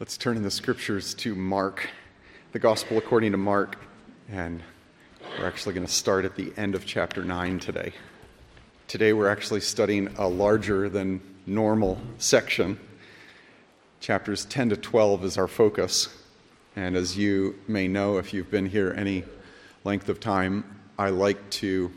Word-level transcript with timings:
Let's 0.00 0.16
turn 0.16 0.36
in 0.36 0.44
the 0.44 0.50
scriptures 0.52 1.12
to 1.14 1.34
Mark, 1.34 1.90
the 2.52 2.60
Gospel 2.60 2.98
according 2.98 3.32
to 3.32 3.36
Mark, 3.36 3.76
and 4.30 4.62
we're 5.36 5.48
actually 5.48 5.74
going 5.74 5.88
to 5.88 5.92
start 5.92 6.24
at 6.24 6.36
the 6.36 6.52
end 6.56 6.76
of 6.76 6.86
chapter 6.86 7.24
9 7.24 7.58
today. 7.58 7.92
Today 8.86 9.12
we're 9.12 9.28
actually 9.28 9.58
studying 9.58 10.06
a 10.16 10.28
larger 10.28 10.88
than 10.88 11.20
normal 11.46 12.00
section. 12.18 12.78
Chapters 13.98 14.44
10 14.44 14.68
to 14.68 14.76
12 14.76 15.24
is 15.24 15.36
our 15.36 15.48
focus. 15.48 16.08
And 16.76 16.94
as 16.94 17.18
you 17.18 17.58
may 17.66 17.88
know, 17.88 18.18
if 18.18 18.32
you've 18.32 18.52
been 18.52 18.66
here 18.66 18.94
any 18.96 19.24
length 19.82 20.08
of 20.08 20.20
time, 20.20 20.62
I 20.96 21.08
like 21.08 21.50
to 21.50 21.90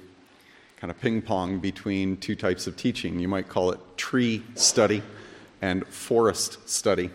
kind 0.77 0.89
of 0.89 0.99
ping 0.99 1.21
pong 1.21 1.59
between 1.59 2.17
two 2.17 2.33
types 2.33 2.65
of 2.65 2.75
teaching. 2.75 3.19
You 3.19 3.27
might 3.27 3.47
call 3.47 3.69
it 3.69 3.79
tree 3.95 4.41
study 4.55 5.03
and 5.61 5.85
forest 5.85 6.67
study. 6.67 7.11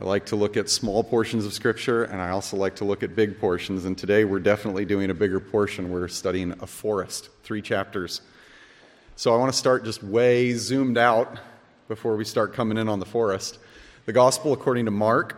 I 0.00 0.04
like 0.04 0.26
to 0.26 0.36
look 0.36 0.56
at 0.56 0.68
small 0.68 1.02
portions 1.02 1.44
of 1.44 1.52
Scripture, 1.52 2.04
and 2.04 2.22
I 2.22 2.30
also 2.30 2.56
like 2.56 2.76
to 2.76 2.84
look 2.84 3.02
at 3.02 3.16
big 3.16 3.40
portions. 3.40 3.84
And 3.84 3.98
today 3.98 4.24
we're 4.24 4.38
definitely 4.38 4.84
doing 4.84 5.10
a 5.10 5.14
bigger 5.14 5.40
portion. 5.40 5.90
We're 5.90 6.06
studying 6.06 6.52
a 6.60 6.68
forest, 6.68 7.30
three 7.42 7.60
chapters. 7.60 8.20
So 9.16 9.34
I 9.34 9.38
want 9.38 9.52
to 9.52 9.58
start 9.58 9.84
just 9.84 10.04
way 10.04 10.52
zoomed 10.52 10.98
out 10.98 11.40
before 11.88 12.16
we 12.16 12.24
start 12.24 12.54
coming 12.54 12.78
in 12.78 12.88
on 12.88 13.00
the 13.00 13.06
forest. 13.06 13.58
The 14.06 14.12
Gospel 14.12 14.52
according 14.52 14.84
to 14.84 14.92
Mark 14.92 15.36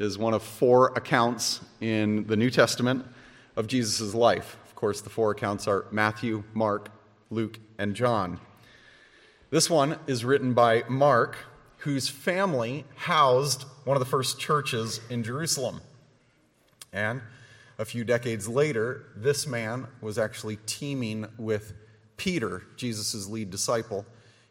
is 0.00 0.18
one 0.18 0.34
of 0.34 0.42
four 0.42 0.88
accounts 0.96 1.60
in 1.80 2.26
the 2.26 2.36
New 2.36 2.50
Testament 2.50 3.06
of 3.54 3.68
Jesus' 3.68 4.12
life. 4.12 4.56
Of 4.64 4.74
course, 4.74 5.02
the 5.02 5.10
four 5.10 5.30
accounts 5.30 5.68
are 5.68 5.86
Matthew, 5.92 6.42
Mark, 6.52 6.90
Luke, 7.30 7.60
and 7.78 7.94
John. 7.94 8.40
This 9.50 9.70
one 9.70 10.00
is 10.08 10.24
written 10.24 10.52
by 10.52 10.82
Mark, 10.88 11.36
whose 11.80 12.08
family 12.08 12.84
housed 12.96 13.64
one 13.84 13.96
of 13.96 14.00
the 14.00 14.10
first 14.10 14.38
churches 14.38 15.00
in 15.08 15.22
Jerusalem. 15.22 15.80
And 16.92 17.22
a 17.78 17.84
few 17.84 18.04
decades 18.04 18.46
later, 18.46 19.06
this 19.16 19.46
man 19.46 19.86
was 20.02 20.18
actually 20.18 20.58
teaming 20.66 21.26
with 21.38 21.72
Peter, 22.18 22.62
Jesus' 22.76 23.26
lead 23.26 23.50
disciple, 23.50 24.04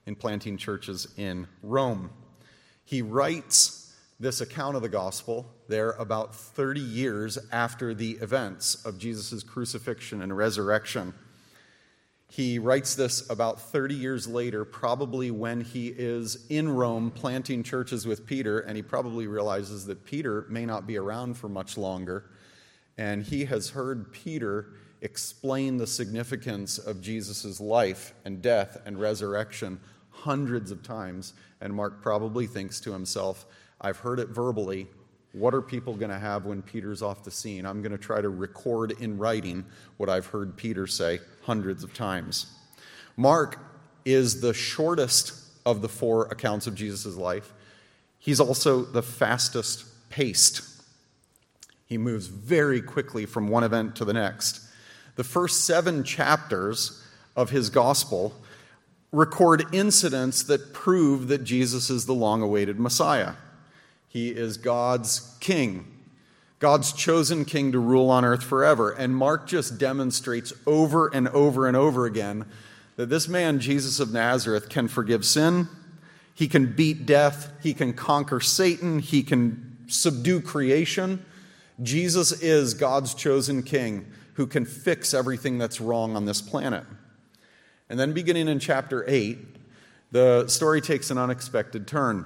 in 0.07 0.15
planting 0.15 0.57
churches 0.57 1.07
in 1.17 1.47
Rome. 1.61 2.09
He 2.83 3.03
writes 3.03 3.95
this 4.19 4.41
account 4.41 4.75
of 4.75 4.81
the 4.81 4.89
gospel 4.89 5.45
there 5.67 5.91
about 5.91 6.33
30 6.33 6.81
years 6.81 7.37
after 7.51 7.93
the 7.93 8.13
events 8.13 8.83
of 8.83 8.97
Jesus' 8.97 9.43
crucifixion 9.43 10.23
and 10.23 10.35
resurrection. 10.35 11.13
He 12.31 12.59
writes 12.59 12.93
this 12.93 13.27
about 13.29 13.59
30 13.59 13.95
years 13.95 14.27
later, 14.27 14.63
probably 14.63 15.31
when 15.31 15.61
he 15.61 15.87
is 15.87 16.45
in 16.49 16.69
Rome 16.69 17.09
planting 17.09 17.63
churches 17.63 18.05
with 18.05 18.27
Peter, 18.27 18.59
and 18.59 18.77
he 18.77 18.83
probably 18.83 19.25
realizes 19.25 19.87
that 19.87 20.05
Peter 20.05 20.45
may 20.47 20.63
not 20.63 20.85
be 20.85 20.97
around 20.97 21.37
for 21.37 21.49
much 21.49 21.75
longer. 21.75 22.29
And 22.99 23.23
he 23.23 23.45
has 23.45 23.69
heard 23.69 24.11
Peter 24.11 24.73
explain 25.01 25.77
the 25.77 25.87
significance 25.87 26.77
of 26.77 27.01
Jesus' 27.01 27.59
life 27.59 28.13
and 28.25 28.41
death 28.41 28.77
and 28.85 28.99
resurrection 28.99 29.79
hundreds 30.11 30.69
of 30.69 30.83
times. 30.83 31.33
And 31.61 31.73
Mark 31.73 32.01
probably 32.01 32.45
thinks 32.45 32.79
to 32.81 32.91
himself, 32.91 33.47
I've 33.81 33.97
heard 33.97 34.19
it 34.19 34.29
verbally. 34.29 34.87
What 35.31 35.53
are 35.53 35.61
people 35.61 35.95
going 35.95 36.11
to 36.11 36.19
have 36.19 36.45
when 36.45 36.61
Peter's 36.61 37.01
off 37.01 37.23
the 37.23 37.31
scene? 37.31 37.65
I'm 37.65 37.81
going 37.81 37.91
to 37.91 37.97
try 37.97 38.21
to 38.21 38.29
record 38.29 38.91
in 38.99 39.17
writing 39.17 39.63
what 39.97 40.09
I've 40.09 40.25
heard 40.25 40.57
Peter 40.57 40.85
say 40.85 41.19
hundreds 41.49 41.83
of 41.83 41.95
times. 41.95 42.45
Mark 43.17 43.59
is 44.05 44.41
the 44.41 44.53
shortest 44.53 45.33
of 45.65 45.81
the 45.81 45.89
four 45.89 46.27
accounts 46.27 46.67
of 46.67 46.75
Jesus' 46.75 47.15
life. 47.15 47.51
He's 48.19 48.39
also 48.39 48.83
the 48.83 49.01
fastest 49.01 49.83
paced. 50.11 50.61
He 51.87 51.97
moves 51.97 52.27
very 52.27 52.83
quickly 52.83 53.25
from 53.25 53.47
one 53.47 53.63
event 53.63 53.95
to 53.95 54.05
the 54.05 54.13
next. 54.13 54.61
The 55.15 55.23
first 55.23 55.65
seven 55.65 56.03
chapters 56.03 57.03
of 57.35 57.49
his 57.49 57.71
gospel 57.71 58.35
record 59.11 59.65
incidents 59.73 60.43
that 60.43 60.71
prove 60.71 61.29
that 61.29 61.43
Jesus 61.43 61.89
is 61.89 62.05
the 62.05 62.13
long 62.13 62.43
awaited 62.43 62.79
Messiah. 62.79 63.33
He 64.07 64.29
is 64.29 64.57
God's 64.57 65.35
king. 65.39 65.98
God's 66.59 66.91
chosen 66.91 67.45
king 67.45 67.71
to 67.71 67.79
rule 67.79 68.09
on 68.09 68.25
earth 68.25 68.43
forever. 68.43 68.91
And 68.91 69.15
Mark 69.15 69.47
just 69.47 69.77
demonstrates 69.77 70.51
over 70.67 71.07
and 71.07 71.29
over 71.29 71.67
and 71.67 71.77
over 71.77 72.05
again 72.05 72.45
that 72.97 73.09
this 73.09 73.29
man, 73.29 73.59
Jesus 73.59 74.01
of 74.01 74.11
Nazareth, 74.11 74.67
can 74.67 74.89
forgive 74.89 75.25
sin, 75.25 75.69
he 76.35 76.49
can 76.49 76.73
beat 76.73 77.05
death, 77.05 77.51
he 77.63 77.73
can 77.73 77.93
conquer 77.93 78.41
Satan, 78.41 78.99
he 78.99 79.23
can 79.23 79.77
subdue 79.87 80.41
creation. 80.41 81.25
Jesus 81.81 82.33
is 82.41 82.73
God's 82.73 83.13
chosen 83.13 83.63
king 83.63 84.11
who 84.33 84.45
can 84.45 84.65
fix 84.65 85.13
everything 85.13 85.57
that's 85.57 85.79
wrong 85.79 86.17
on 86.17 86.25
this 86.25 86.41
planet. 86.41 86.83
And 87.89 87.97
then, 87.97 88.13
beginning 88.13 88.49
in 88.49 88.59
chapter 88.59 89.03
8, 89.07 89.37
the 90.11 90.47
story 90.47 90.81
takes 90.81 91.09
an 91.09 91.17
unexpected 91.17 91.87
turn. 91.87 92.25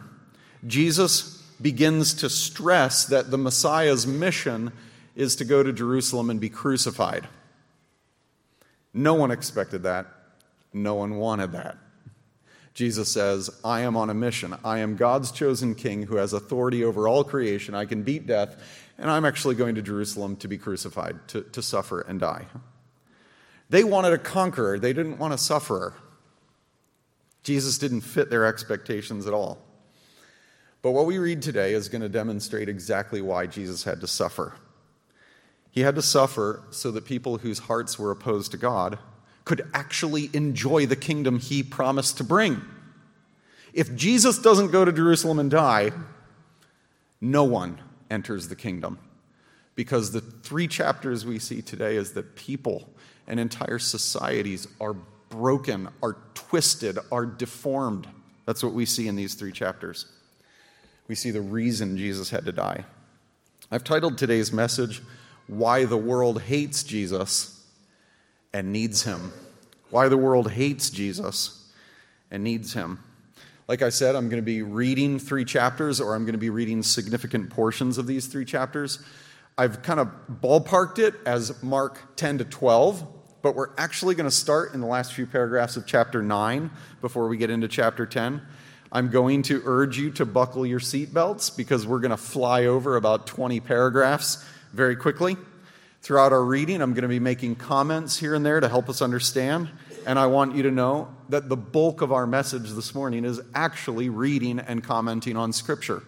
Jesus 0.65 1.42
begins 1.61 2.13
to 2.15 2.29
stress 2.29 3.05
that 3.05 3.31
the 3.31 3.37
Messiah's 3.37 4.05
mission 4.07 4.71
is 5.15 5.35
to 5.37 5.45
go 5.45 5.63
to 5.63 5.71
Jerusalem 5.71 6.29
and 6.29 6.39
be 6.39 6.49
crucified. 6.49 7.27
No 8.93 9.13
one 9.13 9.31
expected 9.31 9.83
that. 9.83 10.07
No 10.73 10.95
one 10.95 11.15
wanted 11.15 11.51
that. 11.51 11.77
Jesus 12.73 13.11
says, 13.11 13.49
I 13.63 13.81
am 13.81 13.95
on 13.95 14.09
a 14.09 14.13
mission. 14.15 14.55
I 14.63 14.79
am 14.79 14.95
God's 14.95 15.31
chosen 15.31 15.75
king 15.75 16.03
who 16.03 16.15
has 16.15 16.33
authority 16.33 16.83
over 16.83 17.07
all 17.07 17.23
creation. 17.23 17.75
I 17.75 17.85
can 17.85 18.01
beat 18.01 18.25
death, 18.25 18.55
and 18.97 19.09
I'm 19.09 19.25
actually 19.25 19.55
going 19.55 19.75
to 19.75 19.81
Jerusalem 19.81 20.35
to 20.37 20.47
be 20.47 20.57
crucified, 20.57 21.27
to, 21.29 21.41
to 21.41 21.61
suffer 21.61 22.01
and 22.01 22.19
die. 22.19 22.47
They 23.69 23.83
wanted 23.83 24.13
a 24.13 24.17
conqueror, 24.17 24.79
they 24.79 24.93
didn't 24.93 25.19
want 25.19 25.33
a 25.33 25.37
sufferer. 25.37 25.93
Jesus 27.43 27.77
didn't 27.77 28.01
fit 28.01 28.29
their 28.29 28.45
expectations 28.45 29.27
at 29.27 29.33
all. 29.33 29.59
But 30.83 30.91
what 30.91 31.05
we 31.05 31.17
read 31.17 31.41
today 31.41 31.73
is 31.73 31.87
going 31.87 32.01
to 32.01 32.09
demonstrate 32.09 32.67
exactly 32.67 33.21
why 33.21 33.47
Jesus 33.47 33.85
had 33.85 34.01
to 34.01 34.07
suffer. 34.07 34.53
He 35.71 35.81
had 35.81 35.95
to 35.95 36.01
suffer 36.01 36.61
so 36.71 36.91
that 36.91 37.05
people 37.05 37.37
whose 37.37 37.57
hearts 37.57 37.97
were 37.97 38.11
opposed 38.11 38.51
to 38.51 38.57
God 38.57 38.99
could 39.45 39.67
actually 39.73 40.29
enjoy 40.33 40.85
the 40.85 40.97
kingdom 40.97 41.39
he 41.39 41.63
promised 41.63 42.17
to 42.17 42.23
bring. 42.23 42.61
If 43.73 43.95
Jesus 43.95 44.37
doesn't 44.37 44.71
go 44.71 44.83
to 44.83 44.91
Jerusalem 44.91 45.39
and 45.39 45.49
die, 45.49 45.91
no 47.21 47.45
one 47.45 47.79
enters 48.11 48.49
the 48.49 48.55
kingdom. 48.55 48.99
Because 49.75 50.11
the 50.11 50.21
three 50.21 50.67
chapters 50.67 51.25
we 51.25 51.39
see 51.39 51.61
today 51.61 51.95
is 51.95 52.11
that 52.13 52.35
people 52.35 52.89
and 53.25 53.39
entire 53.39 53.79
societies 53.79 54.67
are 54.81 54.95
broken, 55.29 55.87
are 56.03 56.17
twisted, 56.33 56.99
are 57.09 57.25
deformed. 57.25 58.07
That's 58.45 58.61
what 58.61 58.73
we 58.73 58.85
see 58.85 59.07
in 59.07 59.15
these 59.15 59.33
three 59.33 59.53
chapters 59.53 60.07
we 61.07 61.15
see 61.15 61.31
the 61.31 61.41
reason 61.41 61.97
Jesus 61.97 62.29
had 62.29 62.45
to 62.45 62.51
die. 62.51 62.85
I've 63.71 63.83
titled 63.83 64.17
today's 64.17 64.53
message, 64.53 65.01
Why 65.47 65.85
the 65.85 65.97
World 65.97 66.41
Hates 66.43 66.83
Jesus 66.83 67.65
and 68.53 68.71
Needs 68.71 69.03
Him. 69.03 69.33
Why 69.89 70.07
the 70.07 70.17
World 70.17 70.51
Hates 70.51 70.89
Jesus 70.89 71.71
and 72.31 72.43
Needs 72.43 72.73
Him. 72.73 72.99
Like 73.67 73.81
I 73.81 73.89
said, 73.89 74.15
I'm 74.15 74.27
going 74.29 74.41
to 74.41 74.45
be 74.45 74.61
reading 74.61 75.19
three 75.19 75.45
chapters, 75.45 76.01
or 76.01 76.15
I'm 76.15 76.23
going 76.23 76.33
to 76.33 76.39
be 76.39 76.49
reading 76.49 76.83
significant 76.83 77.49
portions 77.49 77.97
of 77.97 78.07
these 78.07 78.27
three 78.27 78.45
chapters. 78.45 78.99
I've 79.57 79.81
kind 79.83 79.99
of 79.99 80.09
ballparked 80.41 80.99
it 80.99 81.15
as 81.25 81.61
Mark 81.63 82.15
10 82.15 82.39
to 82.39 82.45
12, 82.45 83.05
but 83.41 83.55
we're 83.55 83.69
actually 83.77 84.15
going 84.15 84.29
to 84.29 84.35
start 84.35 84.73
in 84.73 84.81
the 84.81 84.87
last 84.87 85.13
few 85.13 85.25
paragraphs 85.25 85.77
of 85.77 85.85
chapter 85.85 86.21
9 86.21 86.71
before 87.01 87.27
we 87.27 87.37
get 87.37 87.49
into 87.49 87.67
chapter 87.67 88.05
10. 88.05 88.41
I'm 88.93 89.09
going 89.09 89.41
to 89.43 89.59
urge 89.65 89.97
you 89.97 90.11
to 90.11 90.25
buckle 90.25 90.67
your 90.67 90.79
seatbelts 90.79 91.57
because 91.57 91.87
we're 91.87 91.99
going 91.99 92.11
to 92.11 92.17
fly 92.17 92.65
over 92.65 92.95
about 92.95 93.25
20 93.25 93.59
paragraphs 93.59 94.45
very 94.71 94.95
quickly. 94.95 95.35
Throughout 96.03 96.31
our 96.31 96.43
reading, 96.43 96.79
I'm 96.79 96.93
going 96.93 97.01
to 97.01 97.07
be 97.07 97.19
making 97.19 97.55
comments 97.55 98.19
here 98.19 98.35
and 98.35 98.45
there 98.45 98.59
to 98.59 98.69
help 98.69 98.89
us 98.89 99.01
understand. 99.01 99.69
And 100.05 100.19
I 100.19 100.27
want 100.27 100.55
you 100.55 100.61
to 100.63 100.69
know 100.69 101.07
that 101.29 101.49
the 101.49 101.57
bulk 101.57 102.01
of 102.01 102.11
our 102.11 102.27
message 102.27 102.69
this 102.69 102.93
morning 102.93 103.25
is 103.25 103.41
actually 103.55 104.09
reading 104.09 104.59
and 104.59 104.83
commenting 104.83 105.37
on 105.37 105.53
Scripture. 105.53 106.03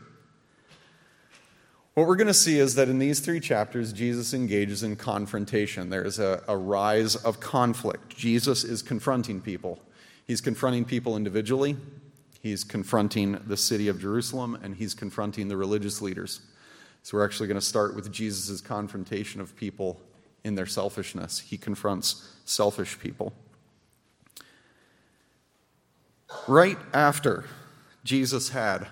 What 1.96 2.06
we're 2.06 2.18
going 2.18 2.28
to 2.28 2.36
see 2.36 2.60
is 2.60 2.76
that 2.76 2.88
in 2.88 3.00
these 3.00 3.20
three 3.20 3.40
chapters, 3.40 3.94
Jesus 3.94 4.32
engages 4.32 4.84
in 4.84 4.96
confrontation. 4.96 5.90
There's 5.90 6.20
a, 6.20 6.44
a, 6.48 6.56
rise 6.56 7.16
of 7.16 7.40
conflict. 7.40 8.16
Jesus 8.16 8.64
is 8.64 8.84
confronting 8.84 9.42
people. 9.42 9.80
He's 10.28 10.42
confronting 10.42 10.86
people 10.86 11.16
individually, 11.18 11.78
He's 12.46 12.64
confronting 12.64 13.40
the 13.48 13.58
city 13.58 13.88
of 13.88 14.00
Jerusalem 14.00 14.60
and 14.62 14.76
he's 14.76 14.94
confronting 14.94 15.48
the 15.48 15.58
religious 15.58 16.00
leaders. 16.00 16.42
So 17.02 17.18
we're 17.18 17.26
actually 17.26 17.48
going 17.48 17.60
to 17.60 17.66
start 17.66 17.96
with 17.96 18.12
Jesus' 18.12 18.62
confrontation 18.62 19.42
of 19.42 19.56
people 19.56 20.00
in 20.44 20.54
their 20.54 20.68
selfishness. 20.68 21.40
He 21.40 21.58
confronts 21.58 22.36
selfish 22.46 23.00
people. 23.00 23.34
Right 26.48 26.78
after 26.94 27.46
Jesus 28.04 28.50
had 28.50 28.90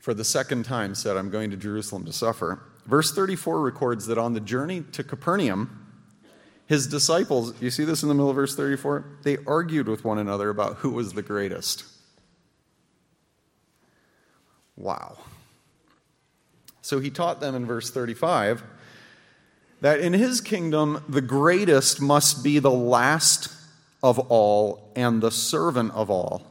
for 0.00 0.12
the 0.12 0.24
second 0.24 0.64
time 0.64 0.96
said, 0.96 1.16
I'm 1.16 1.30
going 1.30 1.52
to 1.52 1.56
Jerusalem 1.56 2.04
to 2.06 2.12
suffer. 2.12 2.60
Verse 2.84 3.14
34 3.14 3.60
records 3.60 4.06
that 4.06 4.18
on 4.18 4.32
the 4.32 4.40
journey 4.40 4.82
to 4.90 5.04
Capernaum, 5.04 5.86
his 6.66 6.88
disciples, 6.88 7.54
you 7.62 7.70
see 7.70 7.84
this 7.84 8.02
in 8.02 8.08
the 8.08 8.14
middle 8.16 8.30
of 8.30 8.34
verse 8.34 8.56
34? 8.56 9.04
They 9.22 9.36
argued 9.46 9.86
with 9.86 10.04
one 10.04 10.18
another 10.18 10.50
about 10.50 10.78
who 10.78 10.90
was 10.90 11.12
the 11.12 11.22
greatest. 11.22 11.93
Wow. 14.76 15.18
So 16.82 17.00
he 17.00 17.10
taught 17.10 17.40
them 17.40 17.54
in 17.54 17.66
verse 17.66 17.90
35 17.90 18.62
that 19.80 20.00
in 20.00 20.12
his 20.14 20.40
kingdom, 20.40 21.04
the 21.08 21.20
greatest 21.20 22.00
must 22.00 22.42
be 22.42 22.58
the 22.58 22.70
last 22.70 23.52
of 24.02 24.18
all 24.18 24.92
and 24.96 25.22
the 25.22 25.30
servant 25.30 25.92
of 25.92 26.10
all. 26.10 26.50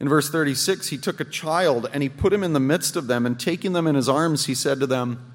In 0.00 0.08
verse 0.08 0.30
36, 0.30 0.88
he 0.88 0.98
took 0.98 1.20
a 1.20 1.24
child 1.24 1.88
and 1.92 2.02
he 2.02 2.08
put 2.08 2.32
him 2.32 2.42
in 2.42 2.52
the 2.52 2.60
midst 2.60 2.96
of 2.96 3.06
them, 3.06 3.26
and 3.26 3.38
taking 3.38 3.72
them 3.72 3.86
in 3.86 3.94
his 3.94 4.08
arms, 4.08 4.46
he 4.46 4.54
said 4.54 4.80
to 4.80 4.86
them, 4.86 5.32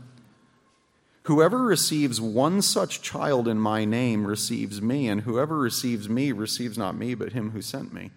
Whoever 1.24 1.64
receives 1.64 2.20
one 2.20 2.62
such 2.62 3.02
child 3.02 3.48
in 3.48 3.60
my 3.60 3.86
name 3.86 4.26
receives 4.26 4.82
me, 4.82 5.08
and 5.08 5.22
whoever 5.22 5.58
receives 5.58 6.10
me 6.10 6.32
receives 6.32 6.78
not 6.78 6.96
me, 6.96 7.14
but 7.14 7.34
him 7.34 7.52
who 7.52 7.62
sent 7.62 7.94
me. 7.94 8.12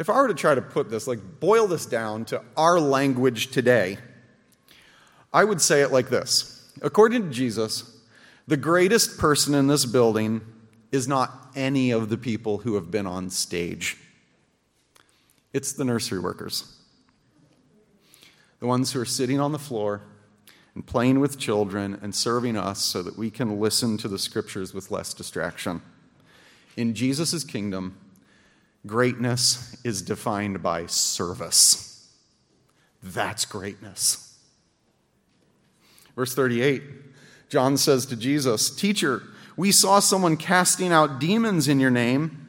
If 0.00 0.08
I 0.08 0.14
were 0.14 0.28
to 0.28 0.34
try 0.34 0.54
to 0.54 0.62
put 0.62 0.88
this, 0.88 1.06
like 1.06 1.18
boil 1.40 1.66
this 1.66 1.84
down 1.84 2.24
to 2.26 2.42
our 2.56 2.80
language 2.80 3.50
today, 3.50 3.98
I 5.30 5.44
would 5.44 5.60
say 5.60 5.82
it 5.82 5.92
like 5.92 6.08
this 6.08 6.72
According 6.80 7.24
to 7.24 7.28
Jesus, 7.28 7.98
the 8.48 8.56
greatest 8.56 9.18
person 9.18 9.54
in 9.54 9.66
this 9.66 9.84
building 9.84 10.40
is 10.90 11.06
not 11.06 11.52
any 11.54 11.90
of 11.90 12.08
the 12.08 12.16
people 12.16 12.58
who 12.58 12.76
have 12.76 12.90
been 12.90 13.06
on 13.06 13.28
stage. 13.28 13.98
It's 15.52 15.74
the 15.74 15.84
nursery 15.84 16.18
workers. 16.18 16.78
The 18.58 18.66
ones 18.66 18.92
who 18.92 19.00
are 19.02 19.06
sitting 19.06 19.38
on 19.38 19.52
the 19.52 19.58
floor 19.58 20.00
and 20.74 20.86
playing 20.86 21.20
with 21.20 21.38
children 21.38 21.98
and 22.00 22.14
serving 22.14 22.56
us 22.56 22.82
so 22.82 23.02
that 23.02 23.18
we 23.18 23.30
can 23.30 23.60
listen 23.60 23.98
to 23.98 24.08
the 24.08 24.18
scriptures 24.18 24.72
with 24.72 24.90
less 24.90 25.12
distraction. 25.12 25.82
In 26.74 26.94
Jesus' 26.94 27.44
kingdom, 27.44 27.98
greatness 28.86 29.76
is 29.84 30.02
defined 30.02 30.62
by 30.62 30.86
service. 30.86 32.10
That's 33.02 33.44
greatness. 33.44 34.38
Verse 36.16 36.34
38, 36.34 36.82
John 37.48 37.76
says 37.76 38.06
to 38.06 38.16
Jesus, 38.16 38.70
Teacher, 38.74 39.22
we 39.56 39.72
saw 39.72 40.00
someone 40.00 40.36
casting 40.36 40.92
out 40.92 41.18
demons 41.18 41.68
in 41.68 41.80
your 41.80 41.90
name 41.90 42.40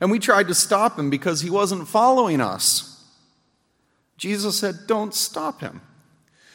and 0.00 0.10
we 0.10 0.18
tried 0.18 0.48
to 0.48 0.54
stop 0.54 0.98
him 0.98 1.08
because 1.10 1.40
he 1.40 1.50
wasn't 1.50 1.88
following 1.88 2.40
us. 2.40 3.02
Jesus 4.16 4.58
said, 4.58 4.86
Don't 4.86 5.14
stop 5.14 5.60
him. 5.60 5.80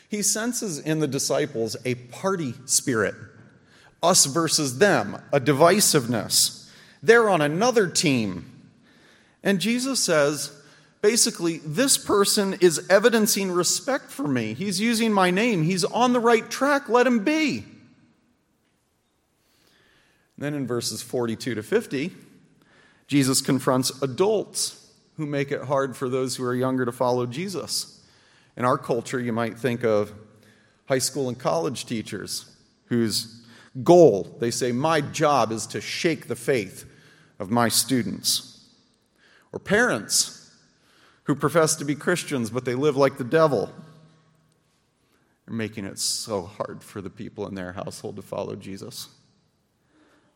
He 0.07 0.21
senses 0.21 0.79
in 0.79 0.99
the 0.99 1.07
disciples 1.07 1.75
a 1.85 1.95
party 1.95 2.53
spirit, 2.65 3.15
us 4.01 4.25
versus 4.25 4.79
them, 4.79 5.21
a 5.31 5.39
divisiveness. 5.39 6.58
They're 7.01 7.29
on 7.29 7.41
another 7.41 7.87
team. 7.87 8.45
And 9.43 9.59
Jesus 9.59 9.99
says, 9.99 10.51
basically, 11.01 11.59
this 11.59 11.97
person 11.97 12.57
is 12.59 12.87
evidencing 12.89 13.51
respect 13.51 14.11
for 14.11 14.27
me. 14.27 14.53
He's 14.53 14.81
using 14.81 15.13
my 15.13 15.31
name. 15.31 15.63
He's 15.63 15.85
on 15.85 16.13
the 16.13 16.19
right 16.19 16.49
track. 16.49 16.89
Let 16.89 17.07
him 17.07 17.23
be. 17.23 17.65
Then 20.37 20.53
in 20.53 20.67
verses 20.67 21.01
42 21.01 21.55
to 21.55 21.63
50, 21.63 22.11
Jesus 23.07 23.41
confronts 23.41 23.91
adults 24.01 24.89
who 25.17 25.25
make 25.25 25.51
it 25.51 25.63
hard 25.63 25.97
for 25.97 26.07
those 26.07 26.35
who 26.37 26.45
are 26.45 26.55
younger 26.55 26.85
to 26.85 26.91
follow 26.91 27.25
Jesus. 27.25 28.01
In 28.55 28.63
our 28.63 28.77
culture, 28.77 29.19
you 29.19 29.33
might 29.33 29.59
think 29.59 29.83
of 29.83 30.13
high 30.87 30.99
school 30.99 31.27
and 31.27 31.37
college 31.37 31.85
teachers 31.85 32.55
whose 32.85 33.41
goal, 33.83 34.35
they 34.39 34.51
say, 34.51 34.71
my 34.71 35.01
job 35.01 35.51
is 35.51 35.67
to 35.67 35.81
shake 35.81 36.27
the 36.27 36.35
faith 36.35 36.88
of 37.39 37.49
my 37.49 37.69
students. 37.69 38.65
Or 39.51 39.59
parents 39.59 40.53
who 41.23 41.35
profess 41.35 41.75
to 41.77 41.85
be 41.85 41.95
Christians, 41.95 42.49
but 42.49 42.65
they 42.65 42.75
live 42.75 42.97
like 42.97 43.17
the 43.17 43.23
devil. 43.23 43.71
They're 45.45 45.55
making 45.55 45.85
it 45.85 45.97
so 45.97 46.43
hard 46.43 46.83
for 46.83 47.01
the 47.01 47.09
people 47.09 47.47
in 47.47 47.55
their 47.55 47.71
household 47.71 48.17
to 48.17 48.21
follow 48.21 48.55
Jesus. 48.55 49.07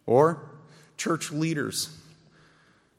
Or 0.06 0.50
church 0.98 1.32
leaders 1.32 1.98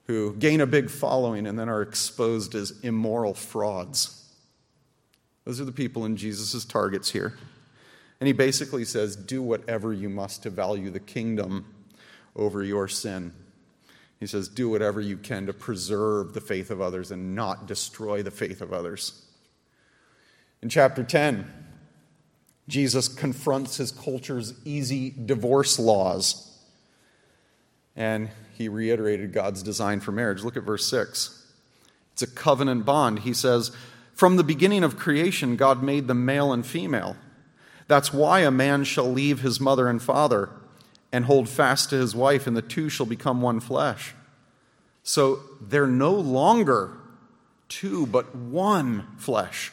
who 0.07 0.35
gain 0.37 0.61
a 0.61 0.67
big 0.67 0.91
following 0.91 1.47
and 1.47 1.59
then 1.59 1.69
are 1.69 1.83
exposed 1.83 2.55
as 2.55 2.79
immoral 2.83 3.35
frauds. 3.35 4.21
Those 5.45 5.61
are 5.61 5.65
the 5.65 5.73
people 5.73 6.05
in 6.05 6.17
Jesus' 6.17 6.65
targets 6.65 7.11
here. 7.11 7.39
And 8.21 8.27
he 8.27 8.33
basically 8.33 8.85
says, 8.85 9.17
Do 9.17 9.43
whatever 9.43 9.93
you 9.93 10.09
must 10.09 10.43
to 10.45 10.51
value 10.51 10.91
the 10.91 11.01
kingdom 11.01 11.67
over 12.37 12.63
your 12.63 12.89
sin. 12.89 13.33
He 14.25 14.29
says, 14.29 14.49
Do 14.49 14.71
whatever 14.71 15.03
you 15.03 15.19
can 15.19 15.45
to 15.45 15.53
preserve 15.53 16.33
the 16.33 16.41
faith 16.41 16.71
of 16.71 16.81
others 16.81 17.11
and 17.11 17.35
not 17.35 17.67
destroy 17.67 18.23
the 18.23 18.31
faith 18.31 18.63
of 18.63 18.73
others. 18.73 19.23
In 20.63 20.71
chapter 20.71 21.05
10, 21.05 21.47
Jesus 22.67 23.07
confronts 23.07 23.77
his 23.77 23.93
culture's 23.93 24.55
easy 24.65 25.11
divorce 25.27 25.79
laws. 25.79 26.59
And 27.97 28.31
he 28.57 28.67
reiterated 28.67 29.35
God's 29.35 29.63
design 29.63 30.01
for 30.01 30.11
marriage. 30.11 30.43
Look 30.43 30.57
at 30.57 30.63
verse 30.63 30.89
6. 30.89 31.47
It's 32.15 32.23
a 32.23 32.27
covenant 32.27 32.87
bond. 32.87 33.19
He 33.19 33.35
says, 33.35 33.73
From 34.15 34.37
the 34.37 34.43
beginning 34.43 34.85
of 34.85 34.97
creation, 34.97 35.57
God 35.57 35.83
made 35.83 36.09
them 36.09 36.25
male 36.25 36.51
and 36.51 36.65
female. 36.65 37.17
That's 37.89 38.15
why 38.15 38.41
a 38.41 38.51
man 38.51 38.85
shall 38.85 39.13
leave 39.13 39.43
his 39.43 39.61
mother 39.61 39.87
and 39.87 40.03
father 40.03 40.49
and 41.15 41.27
hold 41.27 41.49
fast 41.49 41.91
to 41.91 41.97
his 41.97 42.13
wife, 42.13 42.49
and 42.49 42.57
the 42.57 42.61
two 42.61 42.89
shall 42.89 43.07
become 43.07 43.41
one 43.41 43.61
flesh. 43.61 44.17
So 45.05 45.39
they're 45.61 45.87
no 45.87 46.11
longer 46.11 46.91
two, 47.69 48.05
but 48.09 48.35
one 48.35 49.07
flesh. 49.17 49.71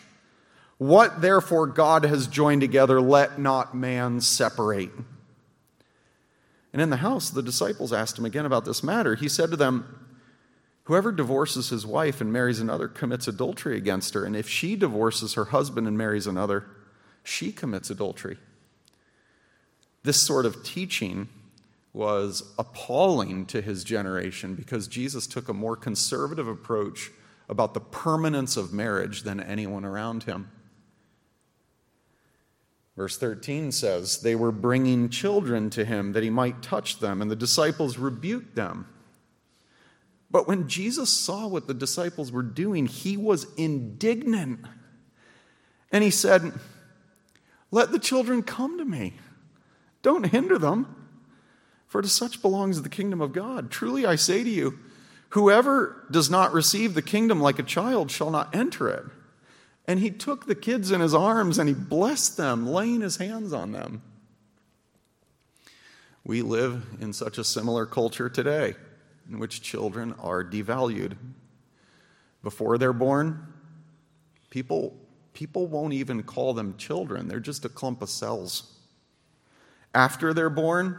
What 0.78 1.22
therefore 1.22 1.66
God 1.66 2.06
has 2.06 2.28
joined 2.28 2.62
together, 2.62 3.02
let 3.02 3.40
not 3.40 3.74
man 3.76 4.22
separate. 4.22 4.92
And 6.74 6.80
in 6.80 6.92
the 6.92 6.98
house, 6.98 7.32
the 7.32 7.42
disciples 7.42 7.92
asked 7.92 8.20
him 8.20 8.26
again 8.26 8.46
about 8.46 8.64
this 8.64 8.84
matter. 8.84 9.16
He 9.16 9.28
said 9.28 9.50
to 9.50 9.58
them, 9.58 9.98
Whoever 10.84 11.12
divorces 11.12 11.70
his 11.70 11.88
wife 11.88 12.22
and 12.22 12.32
marries 12.32 12.60
another 12.60 12.88
commits 12.88 13.28
adultery 13.28 13.78
against 13.78 14.14
her. 14.14 14.26
And 14.26 14.36
if 14.36 14.48
she 14.48 14.76
divorces 14.76 15.34
her 15.34 15.46
husband 15.46 15.88
and 15.88 15.98
marries 15.98 16.28
another, 16.28 16.68
she 17.24 17.52
commits 17.52 17.90
adultery. 17.90 18.38
This 20.04 20.22
sort 20.22 20.46
of 20.46 20.64
teaching 20.64 21.30
was 21.94 22.54
appalling 22.58 23.46
to 23.48 23.62
his 23.62 23.84
generation 23.84 24.56
because 24.56 24.88
Jesus 24.88 25.28
took 25.28 25.50
a 25.50 25.54
more 25.54 25.76
conservative 25.76 26.48
approach 26.48 27.12
about 27.50 27.74
the 27.74 27.82
permanence 27.82 28.56
of 28.56 28.72
marriage 28.72 29.24
than 29.24 29.40
anyone 29.40 29.84
around 29.84 30.24
him. 30.24 30.50
Verse 32.96 33.18
13 33.18 33.72
says, 33.72 34.22
They 34.22 34.36
were 34.36 34.52
bringing 34.52 35.10
children 35.10 35.70
to 35.72 35.84
him 35.84 36.14
that 36.14 36.24
he 36.24 36.30
might 36.30 36.62
touch 36.62 37.00
them, 37.00 37.22
and 37.22 37.30
the 37.30 37.36
disciples 37.36 37.98
rebuked 37.98 38.56
them. 38.56 38.88
But 40.30 40.48
when 40.48 40.70
Jesus 40.70 41.10
saw 41.10 41.48
what 41.48 41.68
the 41.68 41.74
disciples 41.74 42.32
were 42.32 42.42
doing, 42.42 42.86
he 42.86 43.18
was 43.18 43.48
indignant. 43.58 44.62
And 45.92 46.04
he 46.04 46.10
said, 46.10 46.54
Let 47.70 47.92
the 47.92 48.00
children 48.00 48.44
come 48.44 48.78
to 48.78 48.86
me. 48.86 49.16
Don't 50.02 50.26
hinder 50.26 50.58
them, 50.58 50.96
for 51.88 52.02
to 52.02 52.08
such 52.08 52.42
belongs 52.42 52.82
the 52.82 52.90
kingdom 52.90 53.22
of 53.22 53.34
God. 53.34 53.70
Truly 53.70 54.06
I 54.06 54.16
say 54.16 54.44
to 54.44 54.50
you, 54.50 54.80
whoever 55.30 56.06
does 56.10 56.30
not 56.30 56.54
receive 56.54 56.94
the 56.94 57.02
kingdom 57.02 57.42
like 57.42 57.60
a 57.60 57.64
child 57.64 58.12
shall 58.12 58.32
not 58.32 58.56
enter 58.56 58.90
it. 58.90 59.06
And 59.88 60.00
he 60.00 60.12
took 60.12 60.46
the 60.46 60.56
kids 60.56 60.92
in 60.92 61.02
his 61.02 61.14
arms 61.14 61.58
and 61.58 61.68
he 61.68 61.76
blessed 61.76 62.38
them, 62.38 62.66
laying 62.68 63.02
his 63.02 63.18
hands 63.18 63.52
on 63.52 63.72
them. 63.72 64.02
We 66.24 66.42
live 66.44 66.86
in 67.00 67.14
such 67.14 67.38
a 67.38 67.44
similar 67.44 67.86
culture 67.86 68.30
today 68.30 68.76
in 69.30 69.40
which 69.40 69.62
children 69.62 70.14
are 70.20 70.44
devalued. 70.44 71.18
Before 72.44 72.78
they're 72.78 72.94
born, 72.94 73.48
people, 74.50 74.96
people 75.34 75.68
won't 75.68 75.94
even 75.94 76.24
call 76.24 76.54
them 76.54 76.78
children, 76.78 77.28
they're 77.28 77.40
just 77.40 77.66
a 77.66 77.70
clump 77.70 78.02
of 78.02 78.10
cells. 78.10 78.78
After 79.94 80.34
they're 80.34 80.50
born, 80.50 80.98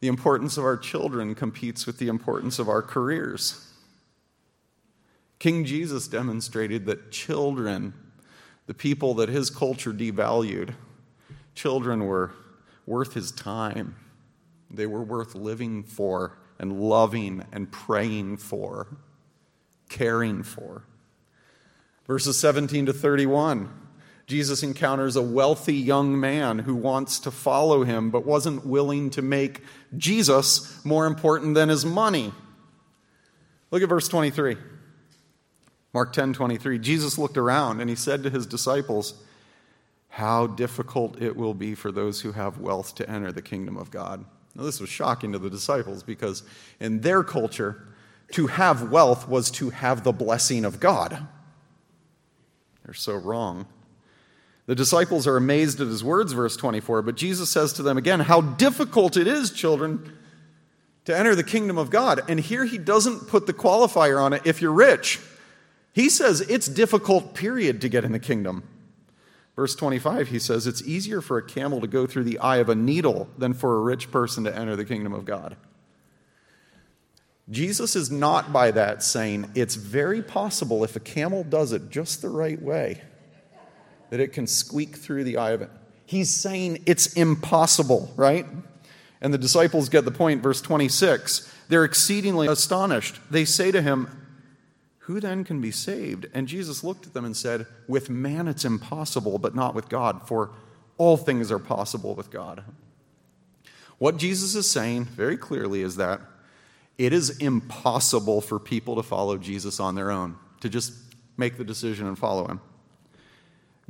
the 0.00 0.08
importance 0.08 0.56
of 0.56 0.64
our 0.64 0.76
children 0.76 1.34
competes 1.34 1.86
with 1.86 1.98
the 1.98 2.08
importance 2.08 2.58
of 2.58 2.68
our 2.68 2.82
careers. 2.82 3.68
King 5.38 5.64
Jesus 5.64 6.08
demonstrated 6.08 6.86
that 6.86 7.10
children, 7.10 7.94
the 8.66 8.74
people 8.74 9.14
that 9.14 9.28
his 9.28 9.50
culture 9.50 9.92
devalued, 9.92 10.74
children 11.54 12.06
were 12.06 12.32
worth 12.86 13.14
his 13.14 13.30
time. 13.30 13.96
They 14.70 14.86
were 14.86 15.02
worth 15.02 15.34
living 15.34 15.84
for 15.84 16.38
and 16.58 16.80
loving 16.80 17.44
and 17.52 17.70
praying 17.70 18.38
for, 18.38 18.86
caring 19.88 20.42
for. 20.42 20.84
Verses 22.06 22.38
17 22.38 22.86
to 22.86 22.92
31. 22.92 23.81
Jesus 24.26 24.62
encounters 24.62 25.16
a 25.16 25.22
wealthy 25.22 25.74
young 25.74 26.18
man 26.18 26.60
who 26.60 26.74
wants 26.74 27.20
to 27.20 27.30
follow 27.30 27.84
him 27.84 28.10
but 28.10 28.24
wasn't 28.24 28.64
willing 28.64 29.10
to 29.10 29.22
make 29.22 29.62
Jesus 29.96 30.84
more 30.84 31.06
important 31.06 31.54
than 31.54 31.68
his 31.68 31.84
money. 31.84 32.32
Look 33.70 33.82
at 33.82 33.88
verse 33.88 34.08
23. 34.08 34.56
Mark 35.92 36.12
10 36.12 36.32
23. 36.32 36.78
Jesus 36.78 37.18
looked 37.18 37.36
around 37.36 37.80
and 37.80 37.90
he 37.90 37.96
said 37.96 38.22
to 38.22 38.30
his 38.30 38.46
disciples, 38.46 39.14
How 40.08 40.46
difficult 40.46 41.20
it 41.20 41.36
will 41.36 41.54
be 41.54 41.74
for 41.74 41.92
those 41.92 42.20
who 42.20 42.32
have 42.32 42.58
wealth 42.58 42.94
to 42.96 43.10
enter 43.10 43.32
the 43.32 43.42
kingdom 43.42 43.76
of 43.76 43.90
God. 43.90 44.24
Now, 44.54 44.64
this 44.64 44.80
was 44.80 44.90
shocking 44.90 45.32
to 45.32 45.38
the 45.38 45.50
disciples 45.50 46.02
because 46.02 46.42
in 46.78 47.00
their 47.00 47.22
culture, 47.24 47.86
to 48.32 48.46
have 48.46 48.90
wealth 48.90 49.28
was 49.28 49.50
to 49.52 49.70
have 49.70 50.04
the 50.04 50.12
blessing 50.12 50.64
of 50.64 50.80
God. 50.80 51.26
They're 52.84 52.94
so 52.94 53.14
wrong. 53.14 53.66
The 54.66 54.74
disciples 54.74 55.26
are 55.26 55.36
amazed 55.36 55.80
at 55.80 55.88
his 55.88 56.04
words, 56.04 56.32
verse 56.32 56.56
24, 56.56 57.02
but 57.02 57.16
Jesus 57.16 57.50
says 57.50 57.72
to 57.74 57.82
them 57.82 57.98
again, 57.98 58.20
How 58.20 58.40
difficult 58.40 59.16
it 59.16 59.26
is, 59.26 59.50
children, 59.50 60.16
to 61.04 61.16
enter 61.16 61.34
the 61.34 61.42
kingdom 61.42 61.78
of 61.78 61.90
God. 61.90 62.22
And 62.28 62.38
here 62.38 62.64
he 62.64 62.78
doesn't 62.78 63.26
put 63.26 63.46
the 63.46 63.52
qualifier 63.52 64.22
on 64.22 64.32
it 64.32 64.42
if 64.44 64.62
you're 64.62 64.72
rich. 64.72 65.18
He 65.92 66.08
says 66.08 66.40
it's 66.42 66.68
difficult, 66.68 67.34
period, 67.34 67.80
to 67.80 67.88
get 67.88 68.04
in 68.04 68.12
the 68.12 68.20
kingdom. 68.20 68.62
Verse 69.56 69.74
25, 69.74 70.28
he 70.28 70.38
says, 70.38 70.66
It's 70.66 70.82
easier 70.82 71.20
for 71.20 71.38
a 71.38 71.42
camel 71.42 71.80
to 71.80 71.88
go 71.88 72.06
through 72.06 72.24
the 72.24 72.38
eye 72.38 72.58
of 72.58 72.68
a 72.68 72.74
needle 72.74 73.28
than 73.36 73.52
for 73.52 73.76
a 73.76 73.80
rich 73.80 74.10
person 74.10 74.44
to 74.44 74.56
enter 74.56 74.76
the 74.76 74.84
kingdom 74.84 75.12
of 75.12 75.24
God. 75.24 75.56
Jesus 77.50 77.96
is 77.96 78.10
not 78.10 78.52
by 78.52 78.70
that 78.70 79.02
saying 79.02 79.50
it's 79.56 79.74
very 79.74 80.22
possible 80.22 80.84
if 80.84 80.94
a 80.94 81.00
camel 81.00 81.42
does 81.42 81.72
it 81.72 81.90
just 81.90 82.22
the 82.22 82.30
right 82.30 82.62
way 82.62 83.02
that 84.12 84.20
it 84.20 84.34
can 84.34 84.46
squeak 84.46 84.96
through 84.96 85.24
the 85.24 85.38
eye 85.38 85.52
of 85.52 85.62
it. 85.62 85.70
He's 86.04 86.28
saying 86.28 86.82
it's 86.84 87.14
impossible, 87.14 88.12
right? 88.14 88.44
And 89.22 89.32
the 89.32 89.38
disciples 89.38 89.88
get 89.88 90.04
the 90.04 90.10
point, 90.10 90.42
verse 90.42 90.60
26. 90.60 91.50
They're 91.70 91.86
exceedingly 91.86 92.46
astonished. 92.46 93.18
They 93.30 93.46
say 93.46 93.70
to 93.72 93.80
him, 93.80 94.08
Who 94.98 95.18
then 95.18 95.44
can 95.44 95.62
be 95.62 95.70
saved? 95.70 96.26
And 96.34 96.46
Jesus 96.46 96.84
looked 96.84 97.06
at 97.06 97.14
them 97.14 97.24
and 97.24 97.34
said, 97.34 97.66
With 97.88 98.10
man 98.10 98.48
it's 98.48 98.66
impossible, 98.66 99.38
but 99.38 99.54
not 99.54 99.74
with 99.74 99.88
God, 99.88 100.28
for 100.28 100.50
all 100.98 101.16
things 101.16 101.50
are 101.50 101.58
possible 101.58 102.14
with 102.14 102.30
God. 102.30 102.64
What 103.96 104.18
Jesus 104.18 104.54
is 104.54 104.68
saying 104.68 105.06
very 105.06 105.38
clearly 105.38 105.80
is 105.80 105.96
that 105.96 106.20
it 106.98 107.14
is 107.14 107.38
impossible 107.38 108.42
for 108.42 108.58
people 108.58 108.96
to 108.96 109.02
follow 109.02 109.38
Jesus 109.38 109.80
on 109.80 109.94
their 109.94 110.10
own, 110.10 110.36
to 110.60 110.68
just 110.68 110.92
make 111.38 111.56
the 111.56 111.64
decision 111.64 112.06
and 112.06 112.18
follow 112.18 112.46
him. 112.46 112.60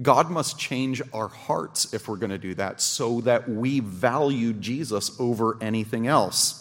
God 0.00 0.30
must 0.30 0.58
change 0.58 1.02
our 1.12 1.28
hearts 1.28 1.92
if 1.92 2.08
we're 2.08 2.16
going 2.16 2.30
to 2.30 2.38
do 2.38 2.54
that 2.54 2.80
so 2.80 3.20
that 3.22 3.48
we 3.48 3.80
value 3.80 4.52
Jesus 4.54 5.18
over 5.20 5.58
anything 5.60 6.06
else. 6.06 6.58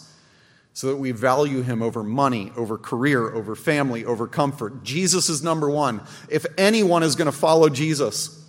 So 0.74 0.88
that 0.88 0.96
we 0.96 1.12
value 1.12 1.62
him 1.62 1.82
over 1.82 2.02
money, 2.02 2.50
over 2.56 2.78
career, 2.78 3.32
over 3.32 3.54
family, 3.54 4.04
over 4.04 4.26
comfort. 4.26 4.82
Jesus 4.82 5.28
is 5.28 5.42
number 5.42 5.68
one. 5.68 6.02
If 6.30 6.46
anyone 6.56 7.02
is 7.02 7.14
going 7.14 7.26
to 7.26 7.32
follow 7.32 7.68
Jesus, 7.68 8.42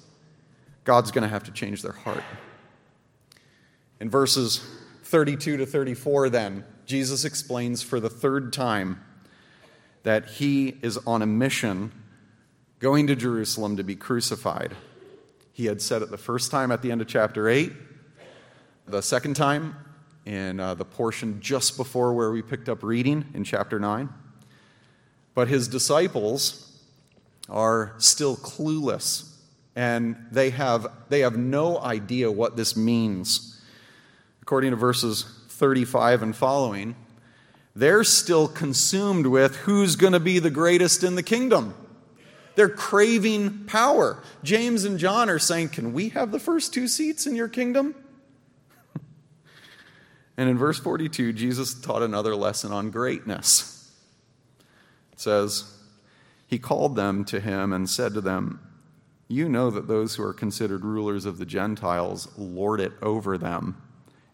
God's 0.86 1.12
going 1.12 1.24
to 1.24 1.28
have 1.28 1.44
to 1.44 1.52
change 1.52 1.82
their 1.82 1.92
heart. 1.92 2.24
In 4.00 4.10
verses 4.10 4.66
32 5.04 5.58
to 5.58 5.66
34, 5.66 6.30
then, 6.30 6.66
Jesus 6.86 7.26
explains 7.26 7.82
for 7.82 8.00
the 8.00 8.10
third 8.10 8.52
time 8.52 9.02
that 10.04 10.26
he 10.26 10.78
is 10.82 10.98
on 11.06 11.22
a 11.22 11.26
mission 11.26 11.92
going 12.84 13.08
to 13.08 13.16
Jerusalem 13.16 13.78
to 13.78 13.84
be 13.84 13.96
crucified. 13.96 14.76
He 15.54 15.68
had 15.68 15.82
said 15.82 16.02
it 16.02 16.12
the 16.12 16.18
first 16.18 16.52
time 16.52 16.70
at 16.70 16.82
the 16.82 16.92
end 16.92 17.00
of 17.00 17.08
chapter 17.08 17.48
8, 17.48 17.72
the 18.90 19.02
second 19.02 19.38
time 19.38 19.78
in 20.26 20.60
uh, 20.60 20.74
the 20.74 20.84
portion 20.84 21.40
just 21.40 21.78
before 21.78 22.12
where 22.14 22.30
we 22.30 22.42
picked 22.42 22.68
up 22.68 22.84
reading 22.84 23.24
in 23.34 23.46
chapter 23.46 23.80
9. 23.80 24.10
But 25.34 25.48
his 25.48 25.70
disciples 25.70 26.78
are 27.48 27.96
still 28.00 28.36
clueless 28.36 29.30
and 29.78 30.18
they 30.30 30.50
have, 30.50 30.86
they 31.08 31.22
have 31.22 31.38
no 31.38 31.80
idea 31.80 32.30
what 32.30 32.58
this 32.58 32.76
means. 32.76 33.62
According 34.42 34.72
to 34.72 34.76
verses 34.76 35.24
35 35.48 36.22
and 36.22 36.36
following, 36.36 36.98
they're 37.78 38.04
still 38.04 38.50
consumed 38.50 39.28
with 39.28 39.56
who's 39.56 39.96
going 39.96 40.12
to 40.12 40.20
be 40.20 40.40
the 40.40 40.52
greatest 40.52 41.06
in 41.06 41.16
the 41.16 41.24
kingdom. 41.24 41.76
They're 42.56 42.70
craving 42.70 43.66
power. 43.66 44.22
James 44.44 44.84
and 44.84 45.00
John 45.00 45.30
are 45.30 45.40
saying, 45.40 45.70
Can 45.70 45.94
we 45.94 46.10
have 46.10 46.32
the 46.32 46.40
first 46.40 46.74
two 46.74 46.88
seats 46.88 47.26
in 47.26 47.36
your 47.36 47.48
kingdom? 47.48 47.96
and 50.38 50.50
in 50.50 50.58
verse 50.58 50.80
42, 50.80 51.34
Jesus 51.34 51.80
taught 51.80 52.04
another 52.04 52.36
lesson 52.36 52.72
on 52.72 52.92
greatness. 52.92 53.92
It 55.12 55.20
says, 55.20 55.74
He 56.46 56.60
called 56.60 56.96
them 56.96 57.26
to 57.26 57.40
him 57.40 57.74
and 57.74 57.90
said 57.90 58.14
to 58.14 58.22
them, 58.22 58.60
You 59.28 59.50
know 59.50 59.72
that 59.72 59.88
those 59.88 60.16
who 60.16 60.24
are 60.24 60.34
considered 60.34 60.86
rulers 60.86 61.26
of 61.26 61.40
the 61.40 61.46
Gentiles 61.46 62.28
lord 62.38 62.80
it 62.80 62.94
over 63.02 63.38
them, 63.38 63.82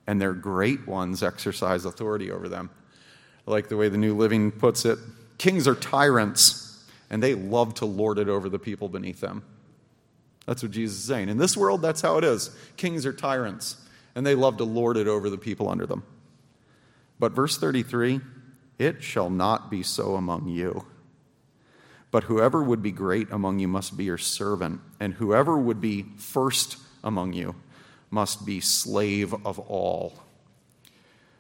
and 0.06 0.20
their 0.20 0.34
great 0.34 0.88
ones 0.88 1.24
exercise 1.24 1.86
authority 1.86 2.32
over 2.32 2.50
them. 2.50 2.70
I 3.48 3.52
like 3.52 3.70
the 3.70 3.78
way 3.78 3.88
the 3.88 3.98
New 3.98 4.16
Living 4.16 4.52
puts 4.52 4.84
it 4.84 5.00
kings 5.40 5.68
are 5.68 5.76
tyrants 5.76 6.69
and 7.10 7.22
they 7.24 7.34
love 7.34 7.74
to 7.76 7.86
lord 7.86 8.20
it 8.20 8.30
over 8.30 8.50
the 8.50 8.60
people 8.60 8.90
beneath 8.90 9.20
them. 9.20 9.44
That's 10.46 10.64
what 10.64 10.72
Jesus 10.72 10.98
is 10.98 11.04
saying. 11.04 11.30
In 11.30 11.38
this 11.38 11.56
world, 11.58 11.82
that's 11.82 12.02
how 12.02 12.18
it 12.18 12.24
is. 12.24 12.56
Kings 12.78 13.06
are 13.06 13.14
tyrants, 13.14 13.78
and 14.16 14.26
they 14.26 14.36
love 14.36 14.58
to 14.58 14.64
lord 14.64 14.98
it 14.98 15.08
over 15.08 15.30
the 15.30 15.38
people 15.38 15.70
under 15.70 15.86
them. 15.86 16.04
But 17.20 17.34
verse 17.34 17.58
33 17.58 18.22
it 18.78 19.04
shall 19.04 19.30
not 19.30 19.70
be 19.70 19.84
so 19.84 20.16
among 20.16 20.48
you. 20.48 20.86
But 22.12 22.24
whoever 22.24 22.64
would 22.64 22.82
be 22.82 22.92
great 22.92 23.30
among 23.30 23.60
you 23.60 23.68
must 23.68 23.98
be 23.98 24.06
your 24.06 24.18
servant, 24.18 24.80
and 25.00 25.16
whoever 25.16 25.58
would 25.58 25.82
be 25.82 26.06
first 26.18 26.78
among 27.04 27.34
you 27.34 27.56
must 28.10 28.46
be 28.46 28.62
slave 28.62 29.34
of 29.46 29.60
all. 29.60 30.24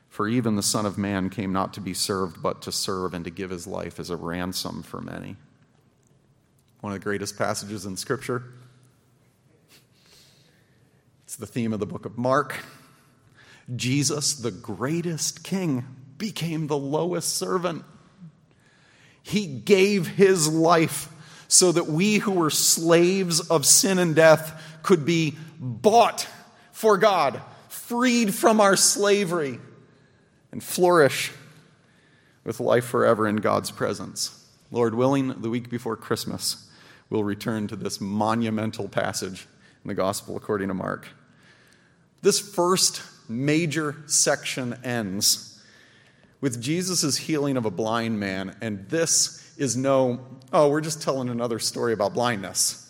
For 0.09 0.27
even 0.27 0.57
the 0.57 0.61
Son 0.61 0.85
of 0.85 0.97
Man 0.97 1.29
came 1.29 1.53
not 1.53 1.73
to 1.75 1.81
be 1.81 1.93
served, 1.93 2.43
but 2.43 2.61
to 2.63 2.71
serve 2.71 3.13
and 3.13 3.23
to 3.23 3.31
give 3.31 3.49
his 3.49 3.65
life 3.65 3.99
as 3.99 4.09
a 4.09 4.17
ransom 4.17 4.83
for 4.83 5.01
many 5.01 5.37
one 6.81 6.93
of 6.93 6.99
the 6.99 7.03
greatest 7.03 7.37
passages 7.37 7.85
in 7.85 7.97
Scripture. 7.97 8.43
It's 11.25 11.35
the 11.35 11.45
theme 11.45 11.73
of 11.73 11.79
the 11.79 11.85
book 11.85 12.05
of 12.05 12.17
Mark. 12.17 12.59
Jesus, 13.75 14.33
the 14.33 14.51
greatest 14.51 15.43
king, 15.43 15.85
became 16.17 16.67
the 16.67 16.77
lowest 16.77 17.37
servant. 17.37 17.83
He 19.21 19.45
gave 19.45 20.07
his 20.07 20.47
life 20.47 21.09
so 21.47 21.71
that 21.71 21.87
we 21.87 22.17
who 22.17 22.31
were 22.31 22.49
slaves 22.49 23.39
of 23.49 23.65
sin 23.65 23.99
and 23.99 24.15
death 24.15 24.79
could 24.81 25.05
be 25.05 25.35
bought 25.59 26.27
for 26.71 26.97
God, 26.97 27.41
freed 27.67 28.33
from 28.33 28.61
our 28.61 28.75
slavery, 28.75 29.59
and 30.51 30.63
flourish 30.63 31.31
with 32.43 32.59
life 32.59 32.85
forever 32.85 33.27
in 33.27 33.35
God's 33.37 33.71
presence. 33.71 34.47
Lord 34.71 34.95
willing, 34.95 35.41
the 35.41 35.49
week 35.49 35.69
before 35.69 35.97
Christmas, 35.97 36.68
we'll 37.09 37.23
return 37.23 37.67
to 37.67 37.75
this 37.75 37.99
monumental 37.99 38.87
passage 38.87 39.47
in 39.83 39.87
the 39.87 39.93
Gospel 39.93 40.37
according 40.37 40.67
to 40.67 40.73
Mark. 40.73 41.07
This 42.21 42.39
first 42.39 43.01
major 43.29 43.95
section 44.07 44.77
ends 44.83 45.61
with 46.41 46.61
Jesus' 46.61 47.17
healing 47.17 47.57
of 47.57 47.65
a 47.65 47.71
blind 47.71 48.19
man, 48.19 48.55
and 48.61 48.87
this 48.89 49.53
is 49.57 49.75
no, 49.75 50.25
oh, 50.53 50.69
we're 50.69 50.81
just 50.81 51.01
telling 51.01 51.29
another 51.29 51.59
story 51.59 51.93
about 51.93 52.13
blindness. 52.13 52.89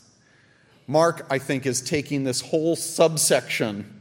Mark, 0.87 1.25
I 1.29 1.37
think, 1.39 1.65
is 1.65 1.81
taking 1.81 2.23
this 2.23 2.41
whole 2.41 2.75
subsection 2.75 3.95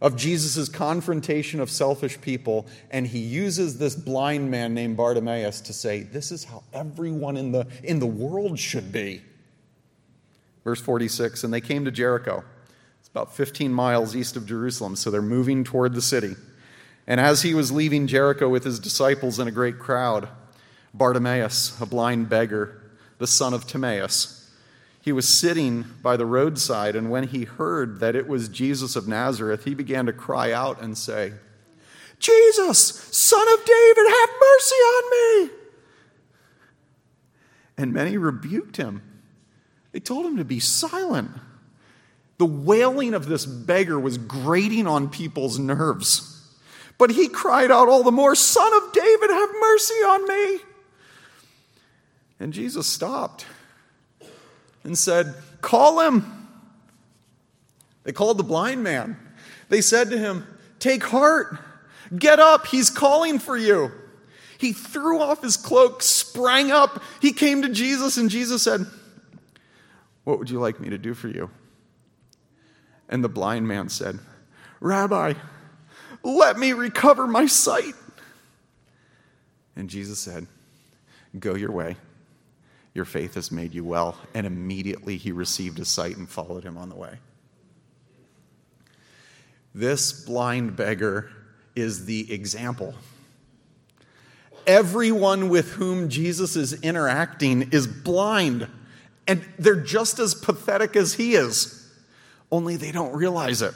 of 0.00 0.16
Jesus' 0.16 0.68
confrontation 0.68 1.60
of 1.60 1.70
selfish 1.70 2.20
people, 2.20 2.66
and 2.90 3.06
he 3.06 3.18
uses 3.18 3.78
this 3.78 3.94
blind 3.94 4.50
man 4.50 4.74
named 4.74 4.96
Bartimaeus 4.96 5.60
to 5.62 5.72
say, 5.72 6.02
This 6.02 6.30
is 6.30 6.44
how 6.44 6.62
everyone 6.72 7.36
in 7.36 7.52
the, 7.52 7.66
in 7.82 7.98
the 7.98 8.06
world 8.06 8.58
should 8.58 8.92
be. 8.92 9.22
Verse 10.68 10.82
46 10.82 11.44
And 11.44 11.54
they 11.54 11.62
came 11.62 11.86
to 11.86 11.90
Jericho. 11.90 12.44
It's 13.00 13.08
about 13.08 13.34
15 13.34 13.72
miles 13.72 14.14
east 14.14 14.36
of 14.36 14.44
Jerusalem, 14.44 14.96
so 14.96 15.10
they're 15.10 15.22
moving 15.22 15.64
toward 15.64 15.94
the 15.94 16.02
city. 16.02 16.36
And 17.06 17.18
as 17.18 17.40
he 17.40 17.54
was 17.54 17.72
leaving 17.72 18.06
Jericho 18.06 18.50
with 18.50 18.64
his 18.64 18.78
disciples 18.78 19.38
and 19.38 19.48
a 19.48 19.52
great 19.52 19.78
crowd, 19.78 20.28
Bartimaeus, 20.92 21.80
a 21.80 21.86
blind 21.86 22.28
beggar, 22.28 22.82
the 23.16 23.26
son 23.26 23.54
of 23.54 23.66
Timaeus, 23.66 24.52
he 25.00 25.10
was 25.10 25.26
sitting 25.26 25.86
by 26.02 26.18
the 26.18 26.26
roadside, 26.26 26.94
and 26.94 27.10
when 27.10 27.28
he 27.28 27.44
heard 27.44 28.00
that 28.00 28.14
it 28.14 28.28
was 28.28 28.50
Jesus 28.50 28.94
of 28.94 29.08
Nazareth, 29.08 29.64
he 29.64 29.74
began 29.74 30.04
to 30.04 30.12
cry 30.12 30.52
out 30.52 30.82
and 30.82 30.98
say, 30.98 31.32
Jesus, 32.18 32.88
son 33.10 33.48
of 33.54 33.64
David, 33.64 34.04
have 34.06 34.30
mercy 34.38 34.74
on 34.74 35.10
me. 35.10 35.50
And 37.78 37.94
many 37.94 38.18
rebuked 38.18 38.76
him 38.76 39.00
They 39.92 40.00
told 40.00 40.26
him 40.26 40.36
to 40.36 40.44
be 40.44 40.60
silent. 40.60 41.30
The 42.38 42.46
wailing 42.46 43.14
of 43.14 43.26
this 43.26 43.46
beggar 43.46 43.98
was 43.98 44.18
grating 44.18 44.86
on 44.86 45.10
people's 45.10 45.58
nerves. 45.58 46.34
But 46.98 47.10
he 47.10 47.28
cried 47.28 47.70
out 47.70 47.88
all 47.88 48.02
the 48.02 48.12
more, 48.12 48.34
Son 48.34 48.72
of 48.74 48.92
David, 48.92 49.30
have 49.30 49.48
mercy 49.60 49.94
on 49.94 50.28
me. 50.28 50.60
And 52.40 52.52
Jesus 52.52 52.86
stopped 52.86 53.46
and 54.84 54.96
said, 54.96 55.34
Call 55.60 56.00
him. 56.00 56.48
They 58.04 58.12
called 58.12 58.38
the 58.38 58.44
blind 58.44 58.82
man. 58.82 59.16
They 59.68 59.80
said 59.80 60.10
to 60.10 60.18
him, 60.18 60.46
Take 60.78 61.04
heart, 61.04 61.58
get 62.16 62.38
up, 62.38 62.66
he's 62.66 62.90
calling 62.90 63.38
for 63.38 63.56
you. 63.56 63.92
He 64.58 64.72
threw 64.72 65.20
off 65.20 65.42
his 65.42 65.56
cloak, 65.56 66.02
sprang 66.02 66.70
up, 66.70 67.02
he 67.20 67.32
came 67.32 67.62
to 67.62 67.68
Jesus, 67.68 68.16
and 68.16 68.30
Jesus 68.30 68.62
said, 68.62 68.86
What 70.28 70.38
would 70.38 70.50
you 70.50 70.60
like 70.60 70.78
me 70.78 70.90
to 70.90 70.98
do 70.98 71.14
for 71.14 71.28
you? 71.28 71.48
And 73.08 73.24
the 73.24 73.30
blind 73.30 73.66
man 73.66 73.88
said, 73.88 74.18
Rabbi, 74.78 75.32
let 76.22 76.58
me 76.58 76.74
recover 76.74 77.26
my 77.26 77.46
sight. 77.46 77.94
And 79.74 79.88
Jesus 79.88 80.18
said, 80.18 80.46
Go 81.38 81.54
your 81.54 81.70
way. 81.72 81.96
Your 82.92 83.06
faith 83.06 83.36
has 83.36 83.50
made 83.50 83.72
you 83.72 83.84
well. 83.84 84.18
And 84.34 84.46
immediately 84.46 85.16
he 85.16 85.32
received 85.32 85.78
his 85.78 85.88
sight 85.88 86.18
and 86.18 86.28
followed 86.28 86.62
him 86.62 86.76
on 86.76 86.90
the 86.90 86.96
way. 86.96 87.20
This 89.74 90.12
blind 90.12 90.76
beggar 90.76 91.30
is 91.74 92.04
the 92.04 92.30
example. 92.30 92.94
Everyone 94.66 95.48
with 95.48 95.72
whom 95.72 96.10
Jesus 96.10 96.54
is 96.54 96.74
interacting 96.82 97.70
is 97.72 97.86
blind, 97.86 98.68
and 99.28 99.44
they're 99.58 99.76
just 99.76 100.18
as 100.18 100.34
pathetic 100.34 100.96
as 100.96 101.12
he 101.12 101.34
is, 101.34 101.86
only 102.50 102.76
they 102.76 102.90
don't 102.90 103.14
realize 103.14 103.60
it. 103.60 103.74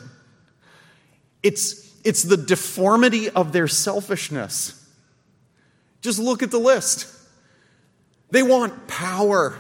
It's, 1.42 1.94
it's 2.04 2.22
the 2.22 2.38
deformity 2.38 3.28
of 3.28 3.52
their 3.52 3.68
selfishness. 3.68 4.78
Just 6.00 6.18
look 6.18 6.42
at 6.42 6.50
the 6.50 6.58
list. 6.58 7.06
They 8.30 8.42
want 8.42 8.88
power. 8.88 9.58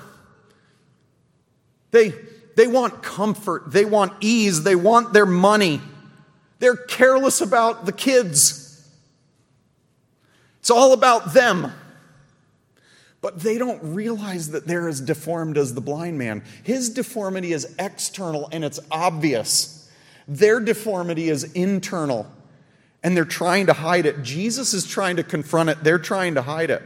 They, 1.90 2.14
they 2.56 2.66
want 2.66 3.02
comfort. 3.02 3.70
They 3.70 3.84
want 3.84 4.14
ease. 4.20 4.62
They 4.64 4.74
want 4.74 5.12
their 5.12 5.26
money. 5.26 5.82
They're 6.58 6.76
careless 6.76 7.42
about 7.42 7.84
the 7.84 7.92
kids. 7.92 8.88
It's 10.60 10.70
all 10.70 10.94
about 10.94 11.34
them. 11.34 11.72
But 13.22 13.40
they 13.40 13.56
don't 13.56 13.94
realize 13.94 14.50
that 14.50 14.66
they're 14.66 14.88
as 14.88 15.00
deformed 15.00 15.56
as 15.56 15.72
the 15.72 15.80
blind 15.80 16.18
man. 16.18 16.42
His 16.64 16.90
deformity 16.90 17.52
is 17.52 17.74
external 17.78 18.48
and 18.52 18.64
it's 18.64 18.80
obvious. 18.90 19.78
Their 20.28 20.60
deformity 20.60 21.28
is 21.28 21.44
internal, 21.52 22.26
and 23.02 23.16
they're 23.16 23.24
trying 23.24 23.66
to 23.66 23.72
hide 23.72 24.06
it. 24.06 24.22
Jesus 24.22 24.74
is 24.74 24.86
trying 24.86 25.16
to 25.16 25.22
confront 25.22 25.70
it, 25.70 25.82
they're 25.82 25.98
trying 25.98 26.34
to 26.34 26.42
hide 26.42 26.70
it. 26.70 26.82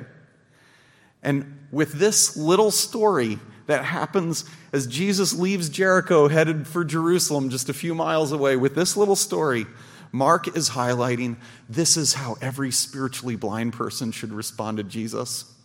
And 1.22 1.66
with 1.72 1.94
this 1.94 2.36
little 2.36 2.70
story 2.70 3.38
that 3.66 3.84
happens 3.84 4.44
as 4.72 4.86
Jesus 4.86 5.32
leaves 5.32 5.68
Jericho, 5.68 6.28
headed 6.28 6.66
for 6.66 6.84
Jerusalem, 6.84 7.50
just 7.50 7.68
a 7.68 7.74
few 7.74 7.94
miles 7.94 8.32
away, 8.32 8.56
with 8.56 8.74
this 8.74 8.96
little 8.96 9.16
story, 9.16 9.66
Mark 10.12 10.56
is 10.56 10.70
highlighting 10.70 11.36
this 11.68 11.96
is 11.96 12.14
how 12.14 12.36
every 12.40 12.70
spiritually 12.70 13.36
blind 13.36 13.72
person 13.72 14.12
should 14.12 14.32
respond 14.32 14.78
to 14.78 14.84
Jesus. 14.84 15.55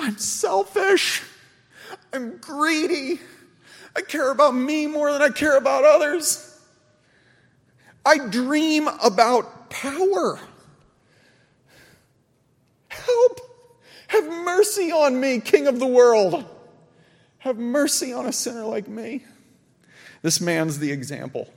I'm 0.00 0.18
selfish. 0.18 1.22
I'm 2.12 2.38
greedy. 2.38 3.20
I 3.94 4.00
care 4.00 4.30
about 4.30 4.54
me 4.54 4.86
more 4.86 5.12
than 5.12 5.20
I 5.20 5.28
care 5.28 5.56
about 5.56 5.84
others. 5.84 6.58
I 8.04 8.18
dream 8.18 8.88
about 8.88 9.68
power. 9.68 10.40
Help! 12.88 13.40
Have 14.08 14.24
mercy 14.26 14.90
on 14.90 15.20
me, 15.20 15.38
King 15.38 15.66
of 15.66 15.78
the 15.78 15.86
world. 15.86 16.44
Have 17.38 17.58
mercy 17.58 18.12
on 18.12 18.26
a 18.26 18.32
sinner 18.32 18.64
like 18.64 18.88
me. 18.88 19.24
This 20.22 20.40
man's 20.40 20.78
the 20.78 20.90
example 20.90 21.52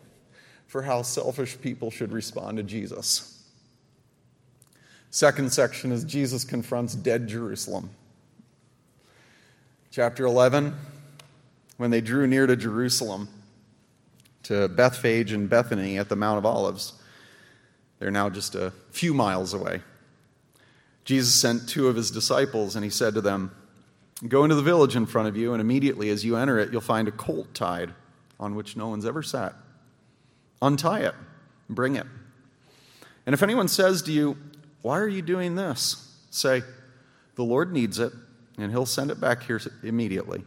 for 0.67 0.82
how 0.82 1.01
selfish 1.01 1.60
people 1.62 1.91
should 1.91 2.12
respond 2.12 2.58
to 2.58 2.63
Jesus. 2.63 3.43
Second 5.10 5.53
section 5.53 5.91
is 5.91 6.03
Jesus 6.03 6.43
confronts 6.43 6.95
dead 6.95 7.27
Jerusalem. 7.27 7.89
Chapter 9.93 10.25
11, 10.25 10.75
when 11.77 11.91
they 11.91 12.01
drew 12.01 12.25
near 12.25 12.47
to 12.47 12.56
Jerusalem, 12.56 13.29
to 14.41 14.67
Bethphage 14.67 15.32
and 15.32 15.47
Bethany 15.47 15.99
at 15.99 16.10
the 16.10 16.15
Mount 16.15 16.39
of 16.39 16.47
Olives. 16.47 16.93
They're 17.99 18.10
now 18.10 18.27
just 18.27 18.56
a 18.56 18.73
few 18.89 19.13
miles 19.13 19.53
away. 19.53 19.84
Jesus 21.06 21.36
sent 21.36 21.69
two 21.69 21.89
of 21.89 21.95
his 21.95 22.10
disciples, 22.10 22.75
and 22.75 22.84
he 22.84 22.89
said 22.89 23.13
to 23.13 23.21
them, 23.21 23.51
Go 24.27 24.43
into 24.43 24.56
the 24.56 24.63
village 24.63 24.95
in 24.95 25.06
front 25.06 25.27
of 25.27 25.38
you, 25.38 25.53
and 25.53 25.62
immediately 25.62 26.10
as 26.10 26.25
you 26.25 26.38
enter 26.38 26.58
it, 26.58 26.71
you'll 26.71 26.82
find 26.82 27.08
a 27.08 27.12
colt 27.12 27.53
tied 27.53 27.93
on 28.39 28.56
which 28.56 28.75
no 28.75 28.88
one's 28.88 29.06
ever 29.06 29.21
sat. 29.21 29.53
Untie 30.60 31.01
it, 31.01 31.13
bring 31.69 31.97
it. 31.97 32.08
And 33.27 33.36
if 33.36 33.43
anyone 33.43 33.67
says 33.67 34.01
to 34.01 34.12
you, 34.12 34.38
Why 34.82 34.97
are 34.97 35.08
you 35.08 35.21
doing 35.21 35.53
this? 35.53 36.17
say, 36.32 36.63
The 37.36 37.43
Lord 37.43 37.71
needs 37.71 37.99
it, 37.99 38.12
and 38.58 38.72
he'll 38.72 38.86
send 38.86 39.12
it 39.12 39.20
back 39.20 39.44
here 39.44 39.60
immediately. 39.84 40.44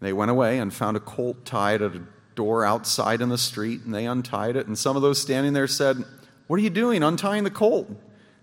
They 0.00 0.12
went 0.12 0.30
away 0.30 0.58
and 0.58 0.72
found 0.72 0.96
a 0.96 1.00
colt 1.00 1.44
tied 1.44 1.80
at 1.80 1.94
a 1.94 2.02
door 2.34 2.64
outside 2.64 3.20
in 3.20 3.28
the 3.28 3.38
street, 3.38 3.82
and 3.84 3.94
they 3.94 4.06
untied 4.06 4.56
it. 4.56 4.66
And 4.66 4.76
some 4.76 4.96
of 4.96 5.02
those 5.02 5.20
standing 5.20 5.52
there 5.52 5.66
said, 5.66 6.04
What 6.46 6.58
are 6.58 6.62
you 6.62 6.70
doing 6.70 7.02
untying 7.02 7.44
the 7.44 7.50
colt? 7.50 7.88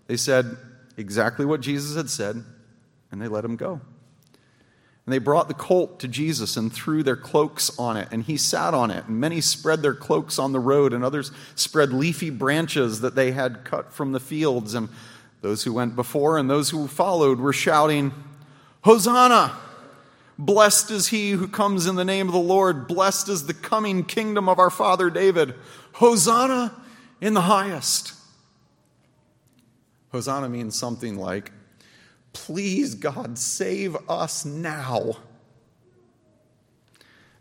They 0.08 0.18
said 0.18 0.58
exactly 0.98 1.46
what 1.46 1.62
Jesus 1.62 1.96
had 1.96 2.10
said, 2.10 2.44
and 3.12 3.22
they 3.22 3.28
let 3.28 3.46
him 3.46 3.56
go. 3.56 3.82
And 5.06 5.14
they 5.14 5.20
brought 5.20 5.48
the 5.48 5.54
colt 5.54 6.00
to 6.02 6.08
Jesus 6.08 6.58
and 6.58 6.72
threw 6.72 7.02
their 7.02 7.16
cloaks 7.16 7.78
on 7.80 7.98
it, 7.98 8.08
and 8.12 8.24
he 8.24 8.38
sat 8.38 8.74
on 8.74 8.92
it. 8.92 9.06
And 9.08 9.20
many 9.20 9.42
spread 9.42 9.82
their 9.82 9.96
cloaks 9.96 10.38
on 10.38 10.52
the 10.52 10.60
road, 10.60 10.94
and 10.94 11.04
others 11.04 11.32
spread 11.56 11.92
leafy 11.92 12.30
branches 12.30 13.02
that 13.02 13.16
they 13.16 13.32
had 13.32 13.64
cut 13.64 13.92
from 13.92 14.12
the 14.12 14.20
fields. 14.20 14.74
And 14.74 14.90
those 15.42 15.64
who 15.64 15.74
went 15.74 15.96
before 15.96 16.38
and 16.38 16.50
those 16.50 16.70
who 16.70 16.88
followed 16.88 17.40
were 17.40 17.54
shouting, 17.54 18.14
Hosanna! 18.84 19.58
Blessed 20.38 20.90
is 20.90 21.10
he 21.10 21.32
who 21.32 21.48
comes 21.48 21.86
in 21.86 21.96
the 21.96 22.06
name 22.06 22.28
of 22.28 22.34
the 22.34 22.40
Lord. 22.40 22.88
Blessed 22.88 23.30
is 23.30 23.46
the 23.46 23.54
coming 23.54 24.04
kingdom 24.04 24.50
of 24.50 24.58
our 24.58 24.72
father 24.72 25.10
David. 25.12 25.54
Hosanna 25.94 26.76
in 27.20 27.36
the 27.36 27.42
highest. 27.42 28.14
Hosanna 30.12 30.50
means 30.50 30.78
something 30.78 31.16
like, 31.16 31.52
Please, 32.34 32.96
God, 32.96 33.38
save 33.38 33.96
us 34.10 34.46
now. 34.46 35.18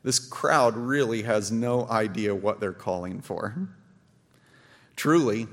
This 0.03 0.19
crowd 0.19 0.77
really 0.77 1.23
has 1.23 1.53
no 1.53 1.89
idea 1.89 2.35
what 2.35 2.61
they're 2.61 2.73
calling 2.73 3.21
for. 3.21 3.69
Truly, 4.97 5.47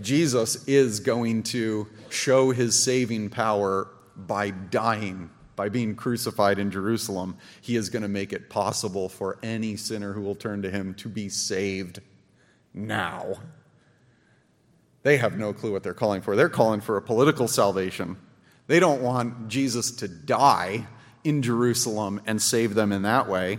Jesus 0.00 0.66
is 0.66 1.00
going 1.00 1.42
to 1.44 1.88
show 2.10 2.50
his 2.50 2.80
saving 2.80 3.30
power 3.30 3.88
by 4.16 4.50
dying 4.50 5.30
by 5.58 5.68
being 5.68 5.96
crucified 5.96 6.60
in 6.60 6.70
Jerusalem, 6.70 7.36
he 7.60 7.74
is 7.74 7.90
going 7.90 8.02
to 8.02 8.08
make 8.08 8.32
it 8.32 8.48
possible 8.48 9.08
for 9.08 9.40
any 9.42 9.74
sinner 9.74 10.12
who 10.12 10.20
will 10.20 10.36
turn 10.36 10.62
to 10.62 10.70
him 10.70 10.94
to 10.94 11.08
be 11.08 11.28
saved 11.28 12.00
now. 12.72 13.34
They 15.02 15.16
have 15.16 15.36
no 15.36 15.52
clue 15.52 15.72
what 15.72 15.82
they're 15.82 15.94
calling 15.94 16.22
for. 16.22 16.36
They're 16.36 16.48
calling 16.48 16.80
for 16.80 16.96
a 16.96 17.02
political 17.02 17.48
salvation. 17.48 18.16
They 18.68 18.78
don't 18.78 19.02
want 19.02 19.48
Jesus 19.48 19.90
to 19.96 20.06
die 20.06 20.86
in 21.24 21.42
Jerusalem 21.42 22.20
and 22.24 22.40
save 22.40 22.74
them 22.74 22.92
in 22.92 23.02
that 23.02 23.28
way. 23.28 23.58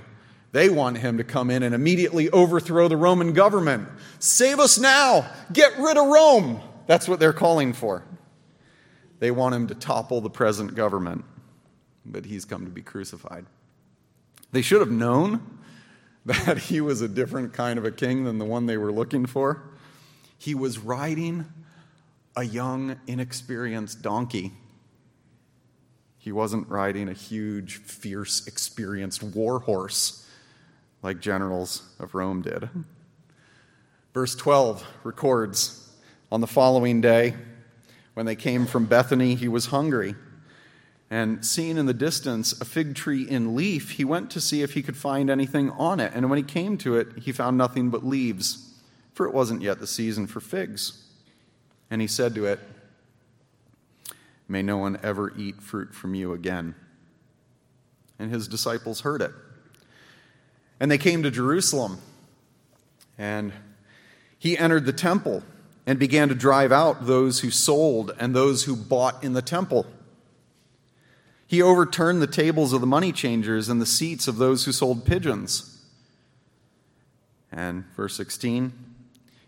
They 0.52 0.70
want 0.70 0.98
him 0.98 1.18
to 1.18 1.24
come 1.24 1.52
in 1.52 1.64
and 1.64 1.76
immediately 1.76 2.30
overthrow 2.30 2.88
the 2.88 2.98
Roman 2.98 3.34
government. 3.34 3.88
Save 4.20 4.60
us 4.60 4.80
now! 4.80 5.30
Get 5.54 5.78
rid 5.78 5.98
of 5.98 6.08
Rome! 6.08 6.62
That's 6.88 7.08
what 7.08 7.20
they're 7.20 7.34
calling 7.34 7.74
for. 7.74 8.04
They 9.20 9.32
want 9.32 9.54
him 9.54 9.68
to 9.68 9.76
topple 9.76 10.22
the 10.22 10.30
present 10.30 10.76
government 10.76 11.26
but 12.12 12.26
he's 12.26 12.46
come 12.46 12.66
to 12.66 12.72
be 12.72 12.82
crucified. 12.82 13.46
They 14.52 14.62
should 14.62 14.80
have 14.80 14.92
known 14.92 15.60
that 16.26 16.58
he 16.58 16.82
was 16.82 17.02
a 17.02 17.08
different 17.08 17.54
kind 17.54 17.80
of 17.80 17.86
a 17.86 17.92
king 17.92 18.26
than 18.26 18.38
the 18.38 18.46
one 18.46 18.66
they 18.66 18.78
were 18.78 18.92
looking 18.92 19.26
for. 19.26 19.64
He 20.38 20.56
was 20.56 20.80
riding 20.80 21.46
a 22.36 22.44
young, 22.44 23.00
inexperienced 23.08 24.02
donkey. 24.02 24.54
He 26.18 26.32
wasn't 26.32 26.68
riding 26.68 27.10
a 27.10 27.14
huge, 27.14 27.78
fierce, 27.78 28.46
experienced 28.48 29.24
war 29.24 29.60
horse 29.60 30.26
like 31.02 31.20
generals 31.20 31.84
of 32.00 32.14
Rome 32.14 32.42
did. 32.42 32.70
Verse 34.14 34.36
12 34.36 34.86
records 35.04 35.90
On 36.32 36.42
the 36.42 36.48
following 36.48 37.02
day, 37.02 37.36
when 38.14 38.26
they 38.26 38.36
came 38.36 38.66
from 38.66 38.86
Bethany, 38.86 39.36
he 39.36 39.48
was 39.48 39.68
hungry. 39.68 40.16
And 41.12 41.44
seeing 41.44 41.78
in 41.78 41.88
the 41.88 41.94
distance 41.94 42.60
a 42.60 42.66
fig 42.66 42.94
tree 42.94 43.24
in 43.28 43.56
leaf, 43.56 43.92
he 43.92 44.06
went 44.06 44.30
to 44.32 44.42
see 44.42 44.62
if 44.62 44.74
he 44.74 44.84
could 44.84 44.98
find 44.98 45.30
anything 45.30 45.72
on 45.72 46.00
it. 46.00 46.12
And 46.14 46.30
when 46.30 46.38
he 46.38 46.44
came 46.44 46.78
to 46.80 46.98
it, 46.98 47.20
he 47.20 47.32
found 47.32 47.58
nothing 47.58 47.90
but 47.90 48.06
leaves, 48.06 48.74
for 49.14 49.26
it 49.26 49.34
wasn't 49.34 49.62
yet 49.62 49.80
the 49.80 49.88
season 49.88 50.28
for 50.28 50.40
figs. 50.40 51.06
And 51.90 52.02
he 52.02 52.08
said 52.08 52.36
to 52.36 52.46
it, 52.46 52.60
May 54.48 54.62
no 54.62 54.78
one 54.78 55.00
ever 55.02 55.34
eat 55.38 55.62
fruit 55.62 55.94
from 55.94 56.14
you 56.14 56.34
again. 56.34 56.76
And 58.18 58.32
his 58.32 58.48
disciples 58.48 59.02
heard 59.02 59.22
it. 59.22 59.32
And 60.80 60.90
they 60.90 60.98
came 60.98 61.24
to 61.24 61.32
Jerusalem. 61.32 62.00
And 63.18 63.52
he 64.38 64.58
entered 64.58 64.86
the 64.86 64.94
temple 64.94 65.44
and 65.86 66.00
began 66.00 66.30
to 66.30 66.36
drive 66.36 66.72
out 66.72 67.06
those 67.06 67.40
who 67.40 67.52
sold 67.52 68.12
and 68.20 68.36
those 68.36 68.64
who 68.64 68.76
bought 68.76 69.24
in 69.24 69.34
the 69.34 69.42
temple. 69.42 69.86
He 71.48 71.62
overturned 71.62 72.22
the 72.22 72.28
tables 72.28 72.74
of 72.74 72.82
the 72.82 72.88
money 72.88 73.12
changers 73.12 73.70
and 73.70 73.82
the 73.82 73.86
seats 73.86 74.28
of 74.28 74.38
those 74.38 74.66
who 74.66 74.72
sold 74.72 75.04
pigeons. 75.04 75.84
And 77.52 77.86
verse 77.96 78.16
16, 78.16 78.72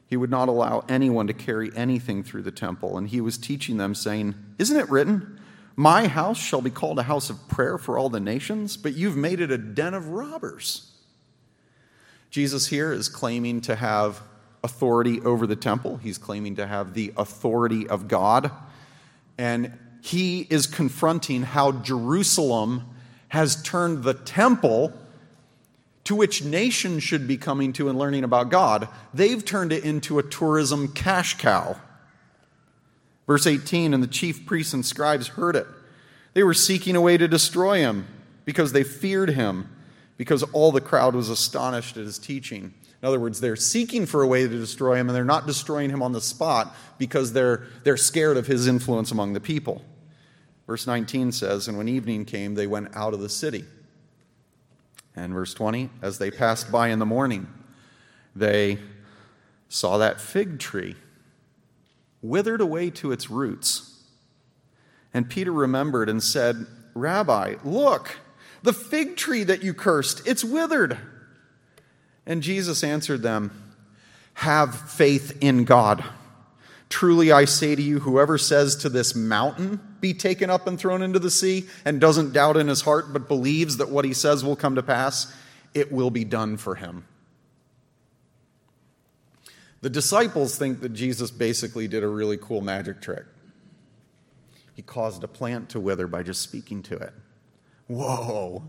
he 0.08 0.18
would 0.18 0.32
not 0.32 0.50
allow 0.50 0.84
anyone 0.90 1.28
to 1.28 1.34
carry 1.34 1.72
anything 1.76 2.24
through 2.24 2.42
the 2.42 2.52
temple. 2.52 2.98
And 2.98 3.08
he 3.08 3.22
was 3.22 3.38
teaching 3.38 3.78
them, 3.78 3.94
saying, 3.94 4.34
Isn't 4.58 4.78
it 4.78 4.90
written, 4.90 5.40
My 5.76 6.08
house 6.08 6.40
shall 6.40 6.62
be 6.62 6.72
called 6.72 6.98
a 6.98 7.04
house 7.04 7.30
of 7.30 7.48
prayer 7.48 7.78
for 7.78 7.98
all 7.98 8.10
the 8.10 8.20
nations, 8.20 8.78
but 8.78 8.96
you've 8.96 9.16
made 9.16 9.40
it 9.40 9.52
a 9.52 9.58
den 9.60 9.94
of 9.94 10.10
robbers? 10.10 10.91
Jesus 12.32 12.68
here 12.68 12.92
is 12.92 13.10
claiming 13.10 13.62
to 13.62 13.76
have 13.76 14.22
authority 14.64 15.22
over 15.22 15.46
the 15.46 15.56
temple, 15.56 15.98
he's 15.98 16.18
claiming 16.18 16.56
to 16.56 16.66
have 16.66 16.94
the 16.94 17.14
authority 17.18 17.88
of 17.88 18.08
God. 18.08 18.52
And 19.38 19.78
he 20.02 20.48
is 20.50 20.66
confronting 20.66 21.44
how 21.44 21.72
Jerusalem 21.72 22.86
has 23.30 23.62
turned 23.62 24.04
the 24.04 24.14
temple 24.14 24.94
to 26.06 26.16
which 26.16 26.44
nations 26.44 27.04
should 27.04 27.28
be 27.28 27.38
coming 27.38 27.74
to 27.74 27.88
and 27.88 27.98
learning 27.98 28.24
about 28.24 28.50
God, 28.50 28.88
they've 29.14 29.44
turned 29.44 29.72
it 29.72 29.84
into 29.84 30.20
a 30.20 30.24
tourism 30.24 30.88
cash 30.90 31.38
cow. 31.38 31.78
Verse 33.28 33.46
18 33.46 33.94
And 33.94 34.02
the 34.02 34.08
chief 34.08 34.46
priests 34.46 34.74
and 34.74 34.86
scribes 34.86 35.30
heard 35.30 35.56
it. 35.56 35.68
They 36.34 36.44
were 36.44 36.54
seeking 36.54 36.96
a 36.96 37.02
way 37.02 37.18
to 37.18 37.28
destroy 37.28 37.80
him 37.80 38.08
because 38.46 38.74
they 38.74 38.84
feared 38.84 39.30
him, 39.30 39.70
because 40.22 40.44
all 40.54 40.72
the 40.72 40.80
crowd 40.80 41.16
was 41.16 41.30
astonished 41.30 41.98
at 41.98 42.04
his 42.04 42.20
teaching. 42.20 42.72
In 43.02 43.08
other 43.08 43.20
words, 43.20 43.42
they're 43.42 43.56
seeking 43.56 44.06
for 44.06 44.22
a 44.22 44.28
way 44.28 44.44
to 44.44 44.48
destroy 44.48 44.94
him, 44.94 45.10
and 45.10 45.16
they're 45.16 45.26
not 45.26 45.48
destroying 45.48 45.90
him 45.90 46.04
on 46.04 46.12
the 46.12 46.22
spot 46.22 46.76
because 47.00 47.34
they're, 47.34 47.66
they're 47.84 47.98
scared 47.98 48.38
of 48.38 48.46
his 48.46 48.68
influence 48.68 49.12
among 49.12 49.34
the 49.34 49.40
people. 49.40 49.84
Verse 50.68 50.86
19 50.86 51.32
says, 51.32 51.68
And 51.68 51.76
when 51.76 51.88
evening 51.88 52.26
came, 52.26 52.54
they 52.54 52.68
went 52.68 52.96
out 52.96 53.16
of 53.16 53.20
the 53.20 53.30
city. 53.30 53.66
And 55.16 55.34
verse 55.34 55.56
20, 55.56 55.90
as 56.04 56.20
they 56.20 56.30
passed 56.30 56.72
by 56.72 56.90
in 56.90 57.00
the 57.00 57.06
morning, 57.08 57.48
they 58.36 58.78
saw 59.70 59.98
that 59.98 60.22
fig 60.22 60.60
tree 60.60 60.98
withered 62.22 62.62
away 62.62 62.92
to 62.92 63.12
its 63.12 63.32
roots. 63.32 64.04
And 65.16 65.28
Peter 65.28 65.52
remembered 65.52 66.10
and 66.10 66.22
said, 66.22 66.68
Rabbi, 66.94 67.56
look, 67.64 68.20
the 68.64 68.74
fig 68.74 69.18
tree 69.18 69.44
that 69.44 69.64
you 69.64 69.74
cursed, 69.74 70.28
it's 70.28 70.44
withered. 70.44 70.98
And 72.26 72.44
Jesus 72.44 72.84
answered 72.84 73.22
them, 73.22 73.52
Have 74.36 74.76
faith 74.92 75.38
in 75.42 75.64
God. 75.64 76.04
Truly 76.90 77.32
I 77.32 77.46
say 77.46 77.74
to 77.74 77.82
you, 77.82 78.00
whoever 78.00 78.38
says 78.38 78.76
to 78.78 78.90
this 78.90 79.16
mountain, 79.16 79.80
be 80.02 80.14
taken 80.14 80.50
up 80.50 80.68
and 80.68 80.78
thrown 80.78 81.02
into 81.02 81.20
the 81.20 81.32
sea, 81.32 81.68
and 81.86 82.02
doesn't 82.02 82.34
doubt 82.34 82.58
in 82.58 82.68
his 82.68 82.82
heart, 82.82 83.14
but 83.14 83.28
believes 83.28 83.78
that 83.78 83.90
what 83.90 84.04
he 84.06 84.14
says 84.14 84.44
will 84.44 84.58
come 84.58 84.76
to 84.76 84.84
pass, 84.84 85.34
it 85.74 85.92
will 85.92 86.10
be 86.10 86.26
done 86.26 86.58
for 86.58 86.76
him. 86.76 87.06
The 89.80 89.90
disciples 89.90 90.58
think 90.58 90.82
that 90.82 90.94
Jesus 90.94 91.32
basically 91.32 91.88
did 91.88 92.04
a 92.04 92.08
really 92.08 92.38
cool 92.38 92.62
magic 92.62 93.02
trick. 93.02 93.26
He 94.76 94.82
caused 94.82 95.24
a 95.24 95.28
plant 95.28 95.70
to 95.70 95.80
wither 95.80 96.08
by 96.08 96.24
just 96.24 96.42
speaking 96.42 96.84
to 96.84 96.98
it. 96.98 97.14
Whoa. 97.92 98.64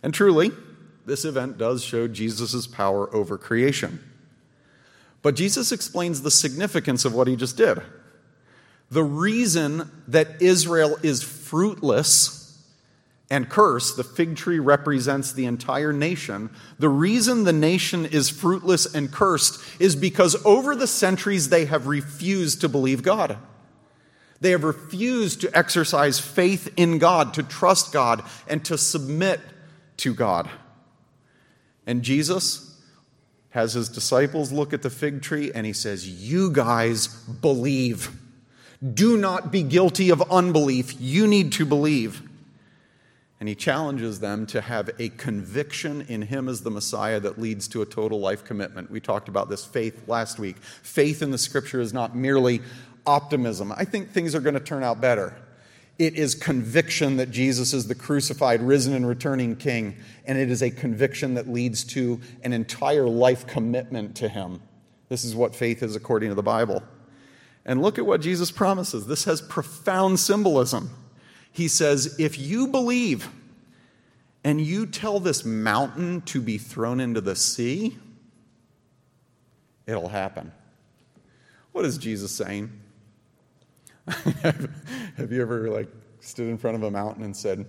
And 0.00 0.14
truly, 0.14 0.52
this 1.04 1.24
event 1.24 1.58
does 1.58 1.82
show 1.82 2.06
Jesus' 2.06 2.68
power 2.68 3.12
over 3.12 3.36
creation. 3.36 3.98
But 5.20 5.34
Jesus 5.34 5.72
explains 5.72 6.22
the 6.22 6.30
significance 6.30 7.04
of 7.04 7.12
what 7.12 7.26
he 7.26 7.34
just 7.34 7.56
did. 7.56 7.80
The 8.88 9.02
reason 9.02 9.90
that 10.06 10.40
Israel 10.40 10.96
is 11.02 11.24
fruitless 11.24 12.62
and 13.30 13.48
cursed, 13.48 13.96
the 13.96 14.04
fig 14.04 14.36
tree 14.36 14.60
represents 14.60 15.32
the 15.32 15.46
entire 15.46 15.92
nation. 15.92 16.50
The 16.78 16.90
reason 16.90 17.42
the 17.42 17.52
nation 17.52 18.06
is 18.06 18.30
fruitless 18.30 18.94
and 18.94 19.10
cursed 19.10 19.60
is 19.80 19.96
because 19.96 20.36
over 20.46 20.76
the 20.76 20.86
centuries 20.86 21.48
they 21.48 21.64
have 21.64 21.88
refused 21.88 22.60
to 22.60 22.68
believe 22.68 23.02
God. 23.02 23.38
They 24.40 24.50
have 24.50 24.64
refused 24.64 25.40
to 25.42 25.56
exercise 25.56 26.18
faith 26.18 26.72
in 26.76 26.98
God, 26.98 27.34
to 27.34 27.42
trust 27.42 27.92
God, 27.92 28.22
and 28.48 28.64
to 28.64 28.76
submit 28.76 29.40
to 29.98 30.14
God. 30.14 30.50
And 31.86 32.02
Jesus 32.02 32.80
has 33.50 33.74
his 33.74 33.88
disciples 33.88 34.50
look 34.50 34.72
at 34.72 34.82
the 34.82 34.90
fig 34.90 35.22
tree 35.22 35.52
and 35.54 35.64
he 35.64 35.72
says, 35.72 36.08
You 36.08 36.50
guys 36.50 37.06
believe. 37.06 38.10
Do 38.92 39.16
not 39.16 39.52
be 39.52 39.62
guilty 39.62 40.10
of 40.10 40.20
unbelief. 40.30 40.94
You 41.00 41.26
need 41.26 41.52
to 41.52 41.64
believe. 41.64 42.22
And 43.40 43.48
he 43.48 43.54
challenges 43.54 44.20
them 44.20 44.46
to 44.46 44.60
have 44.60 44.90
a 44.98 45.10
conviction 45.10 46.02
in 46.08 46.22
him 46.22 46.48
as 46.48 46.62
the 46.62 46.70
Messiah 46.70 47.20
that 47.20 47.38
leads 47.38 47.68
to 47.68 47.82
a 47.82 47.86
total 47.86 48.20
life 48.20 48.44
commitment. 48.44 48.90
We 48.90 49.00
talked 49.00 49.28
about 49.28 49.48
this 49.48 49.64
faith 49.64 50.08
last 50.08 50.38
week. 50.38 50.56
Faith 50.58 51.22
in 51.22 51.30
the 51.30 51.38
scripture 51.38 51.80
is 51.80 51.92
not 51.92 52.16
merely 52.16 52.62
optimism. 53.06 53.72
I 53.72 53.84
think 53.84 54.10
things 54.10 54.34
are 54.34 54.40
going 54.40 54.54
to 54.54 54.60
turn 54.60 54.82
out 54.82 55.00
better. 55.00 55.36
It 55.98 56.14
is 56.14 56.34
conviction 56.34 57.18
that 57.18 57.30
Jesus 57.30 57.72
is 57.72 57.86
the 57.86 57.94
crucified, 57.94 58.60
risen, 58.62 58.94
and 58.94 59.06
returning 59.06 59.54
King. 59.56 59.96
And 60.24 60.38
it 60.38 60.50
is 60.50 60.62
a 60.62 60.70
conviction 60.70 61.34
that 61.34 61.48
leads 61.48 61.84
to 61.84 62.20
an 62.42 62.52
entire 62.52 63.06
life 63.06 63.46
commitment 63.46 64.16
to 64.16 64.28
Him. 64.28 64.60
This 65.08 65.24
is 65.24 65.34
what 65.34 65.54
faith 65.54 65.82
is 65.82 65.94
according 65.94 66.30
to 66.30 66.34
the 66.34 66.42
Bible. 66.42 66.82
And 67.64 67.80
look 67.80 67.98
at 67.98 68.06
what 68.06 68.20
Jesus 68.20 68.50
promises. 68.50 69.06
This 69.06 69.24
has 69.24 69.40
profound 69.40 70.18
symbolism. 70.18 70.90
He 71.52 71.68
says, 71.68 72.16
If 72.18 72.38
you 72.38 72.66
believe 72.66 73.28
and 74.42 74.60
you 74.60 74.86
tell 74.86 75.20
this 75.20 75.44
mountain 75.44 76.22
to 76.22 76.40
be 76.40 76.58
thrown 76.58 76.98
into 76.98 77.20
the 77.20 77.36
sea, 77.36 77.96
it'll 79.86 80.08
happen. 80.08 80.52
What 81.70 81.84
is 81.84 81.96
Jesus 81.98 82.32
saying? 82.32 82.72
Have 85.16 85.32
you 85.32 85.40
ever 85.40 85.70
like 85.70 85.88
stood 86.20 86.48
in 86.48 86.58
front 86.58 86.76
of 86.76 86.82
a 86.82 86.90
mountain 86.90 87.24
and 87.24 87.34
said, 87.34 87.64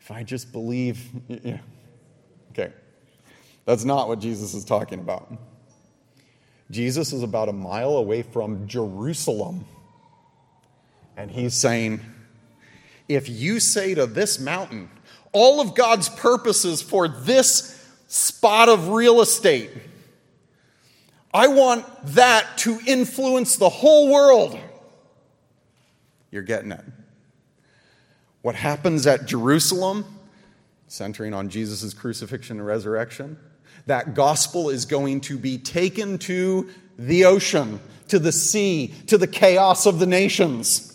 "If 0.00 0.10
I 0.10 0.22
just 0.22 0.52
believe," 0.52 1.00
yeah. 1.28 1.58
Okay, 2.52 2.72
that's 3.64 3.84
not 3.84 4.06
what 4.06 4.20
Jesus 4.20 4.54
is 4.54 4.64
talking 4.64 5.00
about. 5.00 5.32
Jesus 6.70 7.12
is 7.12 7.22
about 7.24 7.48
a 7.48 7.52
mile 7.52 7.96
away 7.96 8.22
from 8.22 8.68
Jerusalem, 8.68 9.64
and 11.16 11.28
he's 11.28 11.54
saying, 11.54 12.00
"If 13.08 13.28
you 13.28 13.58
say 13.58 13.94
to 13.94 14.06
this 14.06 14.38
mountain, 14.38 14.88
all 15.32 15.60
of 15.60 15.74
God's 15.74 16.08
purposes 16.08 16.82
for 16.82 17.08
this 17.08 17.84
spot 18.06 18.68
of 18.68 18.90
real 18.90 19.20
estate." 19.20 19.70
I 21.34 21.48
want 21.48 21.84
that 22.14 22.56
to 22.58 22.78
influence 22.86 23.56
the 23.56 23.68
whole 23.68 24.10
world. 24.10 24.58
You're 26.30 26.42
getting 26.42 26.72
it. 26.72 26.84
What 28.42 28.54
happens 28.54 29.06
at 29.06 29.26
Jerusalem, 29.26 30.04
centering 30.86 31.34
on 31.34 31.48
Jesus' 31.48 31.92
crucifixion 31.94 32.58
and 32.58 32.66
resurrection, 32.66 33.38
that 33.86 34.14
gospel 34.14 34.70
is 34.70 34.84
going 34.84 35.20
to 35.22 35.38
be 35.38 35.58
taken 35.58 36.18
to 36.18 36.68
the 36.98 37.24
ocean, 37.24 37.80
to 38.08 38.18
the 38.18 38.32
sea, 38.32 38.94
to 39.06 39.18
the 39.18 39.26
chaos 39.26 39.86
of 39.86 39.98
the 39.98 40.06
nations. 40.06 40.88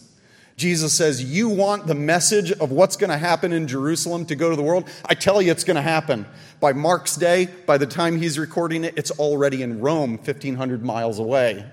Jesus 0.56 0.94
says, 0.94 1.24
You 1.24 1.50
want 1.50 1.88
the 1.88 1.96
message 1.96 2.52
of 2.52 2.72
what's 2.72 2.96
going 2.96 3.10
to 3.10 3.18
happen 3.18 3.52
in 3.54 3.68
Jerusalem 3.68 4.26
to 4.28 4.36
go 4.36 4.50
to 4.50 4.56
the 4.56 4.62
world? 4.62 4.88
I 5.06 5.16
tell 5.16 5.42
you, 5.42 5.52
it's 5.52 5.64
going 5.64 5.76
to 5.76 5.82
happen. 5.82 6.26
By 6.60 6.74
Mark's 6.74 7.16
day, 7.16 7.48
by 7.66 7.78
the 7.78 7.88
time 7.88 8.20
he's 8.20 8.38
recording 8.38 8.84
it, 8.84 8.94
it's 8.98 9.12
already 9.12 9.64
in 9.64 9.82
Rome, 9.82 10.18
1,500 10.18 10.84
miles 10.84 11.20
away. 11.20 11.66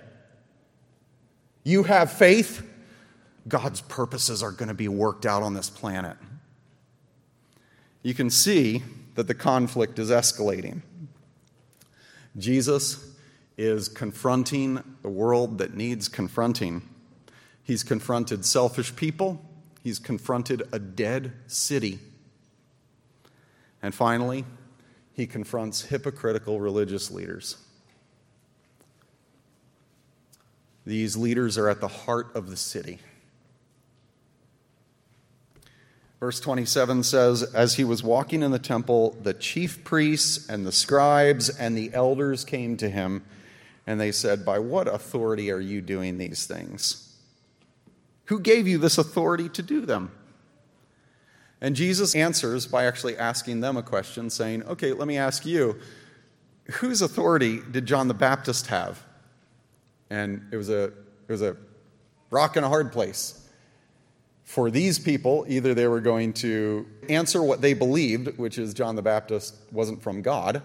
You 1.62 1.82
have 1.82 2.10
faith, 2.10 2.66
God's 3.48 3.80
purposes 3.80 4.42
are 4.42 4.52
going 4.52 4.68
to 4.68 4.74
be 4.74 4.88
worked 4.88 5.26
out 5.26 5.42
on 5.42 5.54
this 5.54 5.70
planet. 5.70 6.16
You 8.02 8.14
can 8.14 8.30
see 8.30 8.82
that 9.14 9.26
the 9.26 9.34
conflict 9.34 9.98
is 9.98 10.10
escalating. 10.10 10.82
Jesus 12.36 13.14
is 13.58 13.88
confronting 13.88 14.82
the 15.02 15.08
world 15.08 15.58
that 15.58 15.74
needs 15.74 16.08
confronting. 16.08 16.82
He's 17.62 17.82
confronted 17.82 18.44
selfish 18.44 18.94
people, 18.96 19.44
He's 19.82 19.98
confronted 19.98 20.62
a 20.72 20.78
dead 20.78 21.32
city. 21.46 21.98
And 23.82 23.94
finally, 23.94 24.44
he 25.12 25.26
confronts 25.26 25.82
hypocritical 25.82 26.60
religious 26.60 27.10
leaders. 27.10 27.56
These 30.84 31.16
leaders 31.16 31.56
are 31.56 31.68
at 31.68 31.80
the 31.80 31.88
heart 31.88 32.34
of 32.34 32.50
the 32.50 32.56
city. 32.56 32.98
Verse 36.20 36.38
27 36.38 37.02
says, 37.02 37.42
As 37.42 37.74
he 37.74 37.84
was 37.84 38.02
walking 38.02 38.42
in 38.42 38.50
the 38.50 38.58
temple, 38.58 39.16
the 39.22 39.32
chief 39.32 39.82
priests 39.84 40.48
and 40.48 40.66
the 40.66 40.72
scribes 40.72 41.48
and 41.48 41.76
the 41.76 41.90
elders 41.94 42.44
came 42.44 42.76
to 42.76 42.90
him, 42.90 43.24
and 43.86 43.98
they 43.98 44.12
said, 44.12 44.44
By 44.44 44.58
what 44.58 44.86
authority 44.86 45.50
are 45.50 45.60
you 45.60 45.80
doing 45.80 46.18
these 46.18 46.46
things? 46.46 47.16
Who 48.26 48.38
gave 48.38 48.68
you 48.68 48.76
this 48.76 48.98
authority 48.98 49.48
to 49.48 49.62
do 49.62 49.80
them? 49.86 50.12
And 51.62 51.74
Jesus 51.74 52.14
answers 52.14 52.66
by 52.66 52.84
actually 52.84 53.16
asking 53.16 53.60
them 53.60 53.78
a 53.78 53.82
question, 53.82 54.28
saying, 54.28 54.62
Okay, 54.64 54.92
let 54.92 55.08
me 55.08 55.16
ask 55.16 55.46
you, 55.46 55.78
whose 56.72 57.00
authority 57.00 57.60
did 57.70 57.86
John 57.86 58.08
the 58.08 58.14
Baptist 58.14 58.66
have? 58.66 59.02
And 60.10 60.46
it 60.52 60.56
was 60.56 60.68
a, 60.68 60.84
it 60.84 61.28
was 61.28 61.42
a 61.42 61.56
rock 62.30 62.56
and 62.56 62.64
a 62.64 62.68
hard 62.68 62.92
place. 62.92 63.48
For 64.50 64.68
these 64.68 64.98
people, 64.98 65.46
either 65.48 65.74
they 65.74 65.86
were 65.86 66.00
going 66.00 66.32
to 66.32 66.84
answer 67.08 67.40
what 67.40 67.60
they 67.60 67.72
believed, 67.72 68.36
which 68.36 68.58
is 68.58 68.74
John 68.74 68.96
the 68.96 69.00
Baptist 69.00 69.54
wasn't 69.70 70.02
from 70.02 70.22
God, 70.22 70.60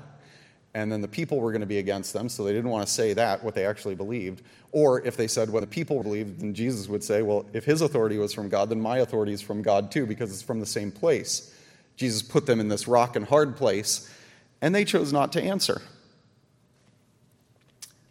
and 0.74 0.92
then 0.92 1.02
the 1.02 1.08
people 1.08 1.40
were 1.40 1.52
going 1.52 1.62
to 1.62 1.68
be 1.68 1.78
against 1.78 2.12
them, 2.12 2.28
so 2.28 2.44
they 2.44 2.52
didn't 2.52 2.72
want 2.72 2.88
to 2.88 2.92
say 2.92 3.14
that, 3.14 3.44
what 3.44 3.54
they 3.54 3.64
actually 3.64 3.94
believed. 3.94 4.42
Or 4.72 5.06
if 5.06 5.16
they 5.16 5.28
said 5.28 5.52
what 5.52 5.60
the 5.60 5.68
people 5.68 6.02
believed, 6.02 6.40
then 6.40 6.56
Jesus 6.56 6.90
would 6.90 7.04
say, 7.04 7.22
well, 7.22 7.46
if 7.54 7.64
his 7.64 7.82
authority 7.82 8.18
was 8.18 8.34
from 8.34 8.50
God, 8.50 8.70
then 8.70 8.82
my 8.82 8.98
authority 8.98 9.34
is 9.34 9.42
from 9.44 9.62
God 9.62 9.92
too, 9.92 10.08
because 10.08 10.32
it's 10.32 10.42
from 10.42 10.60
the 10.60 10.66
same 10.66 10.92
place. 10.92 11.54
Jesus 11.96 12.24
put 12.24 12.48
them 12.48 12.60
in 12.60 12.70
this 12.70 12.88
rock 12.88 13.16
and 13.16 13.28
hard 13.28 13.56
place, 13.56 14.12
and 14.64 14.74
they 14.74 14.84
chose 14.84 15.14
not 15.14 15.32
to 15.34 15.44
answer. 15.44 15.84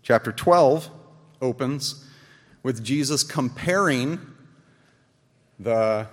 Chapter 0.04 0.30
12 0.30 0.88
opens 1.42 2.08
with 2.62 2.84
Jesus 2.84 3.24
comparing 3.24 4.20
the 5.58 6.06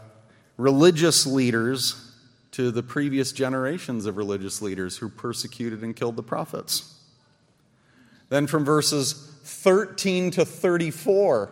religious 0.57 1.25
leaders 1.25 2.11
to 2.51 2.69
the 2.69 2.83
previous 2.83 3.31
generations 3.31 4.05
of 4.05 4.17
religious 4.17 4.61
leaders 4.61 4.97
who 4.97 5.09
persecuted 5.09 5.81
and 5.81 5.95
killed 5.95 6.15
the 6.15 6.23
prophets. 6.23 6.97
Then 8.29 8.47
from 8.47 8.63
verses 8.63 9.13
13 9.43 10.31
to 10.31 10.45
34, 10.45 11.49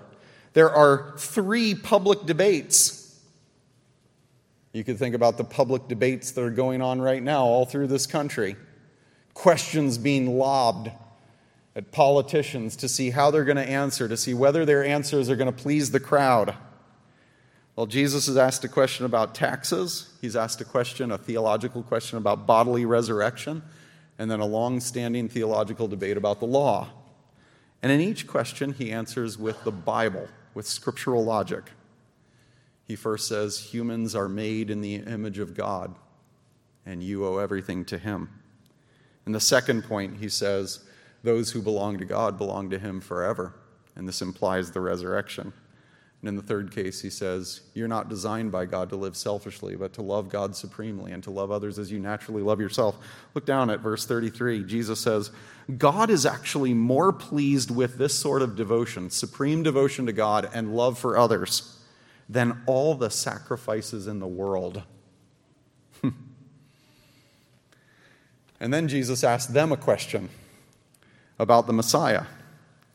there 0.53 0.69
are 0.69 1.13
three 1.17 1.75
public 1.75 2.25
debates. 2.25 3.19
You 4.73 4.83
could 4.83 4.97
think 4.97 5.15
about 5.15 5.37
the 5.37 5.43
public 5.43 5.87
debates 5.87 6.31
that 6.31 6.41
are 6.43 6.49
going 6.49 6.81
on 6.81 7.01
right 7.01 7.23
now 7.23 7.43
all 7.43 7.65
through 7.65 7.87
this 7.87 8.05
country. 8.05 8.55
Questions 9.33 9.97
being 9.97 10.37
lobbed 10.37 10.91
at 11.75 11.91
politicians 11.91 12.75
to 12.77 12.87
see 12.89 13.09
how 13.09 13.31
they're 13.31 13.45
going 13.45 13.57
to 13.57 13.69
answer, 13.69 14.07
to 14.07 14.17
see 14.17 14.33
whether 14.33 14.65
their 14.65 14.83
answers 14.83 15.29
are 15.29 15.35
going 15.35 15.51
to 15.51 15.63
please 15.63 15.91
the 15.91 15.99
crowd. 15.99 16.55
Well, 17.79 17.85
Jesus 17.85 18.27
is 18.27 18.35
asked 18.35 18.65
a 18.65 18.67
question 18.67 19.05
about 19.05 19.33
taxes. 19.33 20.09
He's 20.19 20.35
asked 20.35 20.59
a 20.59 20.65
question, 20.65 21.13
a 21.13 21.17
theological 21.17 21.81
question 21.81 22.17
about 22.17 22.45
bodily 22.45 22.83
resurrection, 22.83 23.61
and 24.17 24.29
then 24.29 24.41
a 24.41 24.45
long 24.45 24.81
standing 24.81 25.29
theological 25.29 25.87
debate 25.87 26.17
about 26.17 26.41
the 26.41 26.45
law. 26.45 26.89
And 27.81 27.89
in 27.89 28.01
each 28.01 28.27
question, 28.27 28.73
he 28.73 28.91
answers 28.91 29.37
with 29.37 29.63
the 29.63 29.71
Bible, 29.71 30.27
with 30.53 30.67
scriptural 30.67 31.23
logic. 31.23 31.71
He 32.83 32.97
first 32.97 33.29
says, 33.29 33.71
Humans 33.73 34.13
are 34.13 34.27
made 34.27 34.69
in 34.69 34.81
the 34.81 34.95
image 34.95 35.39
of 35.39 35.55
God, 35.55 35.95
and 36.85 37.01
you 37.01 37.25
owe 37.25 37.37
everything 37.37 37.85
to 37.85 37.97
him. 37.97 38.27
In 39.25 39.31
the 39.31 39.39
second 39.39 39.85
point, 39.85 40.17
he 40.17 40.27
says, 40.27 40.83
Those 41.23 41.51
who 41.51 41.61
belong 41.61 41.97
to 41.99 42.05
God 42.05 42.37
belong 42.37 42.71
to 42.71 42.77
him 42.77 42.99
forever. 42.99 43.55
And 43.95 44.05
this 44.05 44.21
implies 44.21 44.71
the 44.71 44.81
resurrection. 44.81 45.53
And 46.21 46.27
in 46.27 46.35
the 46.35 46.41
third 46.41 46.71
case, 46.71 47.01
he 47.01 47.09
says, 47.09 47.61
You're 47.73 47.87
not 47.87 48.09
designed 48.09 48.51
by 48.51 48.65
God 48.65 48.89
to 48.89 48.97
live 48.97 49.15
selfishly, 49.15 49.77
but 49.77 49.93
to 49.93 50.01
love 50.01 50.27
God 50.27 50.53
supremely 50.53 51.13
and 51.13 51.23
to 51.23 51.31
love 51.31 51.49
others 51.49 51.79
as 51.79 51.91
you 51.91 51.99
naturally 51.99 52.41
love 52.41 52.59
yourself. 52.59 52.97
Look 53.33 53.45
down 53.45 53.69
at 53.69 53.79
verse 53.79 54.05
33. 54.05 54.65
Jesus 54.65 54.99
says, 54.99 55.31
God 55.77 56.09
is 56.09 56.25
actually 56.25 56.73
more 56.73 57.13
pleased 57.13 57.71
with 57.71 57.97
this 57.97 58.13
sort 58.13 58.41
of 58.41 58.57
devotion, 58.57 59.09
supreme 59.09 59.63
devotion 59.63 60.07
to 60.07 60.13
God 60.13 60.49
and 60.53 60.75
love 60.75 60.99
for 60.99 61.17
others, 61.17 61.77
than 62.27 62.63
all 62.65 62.95
the 62.95 63.09
sacrifices 63.09 64.05
in 64.05 64.19
the 64.19 64.27
world. 64.27 64.83
and 68.59 68.73
then 68.73 68.89
Jesus 68.89 69.23
asked 69.23 69.53
them 69.53 69.71
a 69.71 69.77
question 69.77 70.29
about 71.37 71.65
the 71.65 71.73
Messiah. 71.73 72.25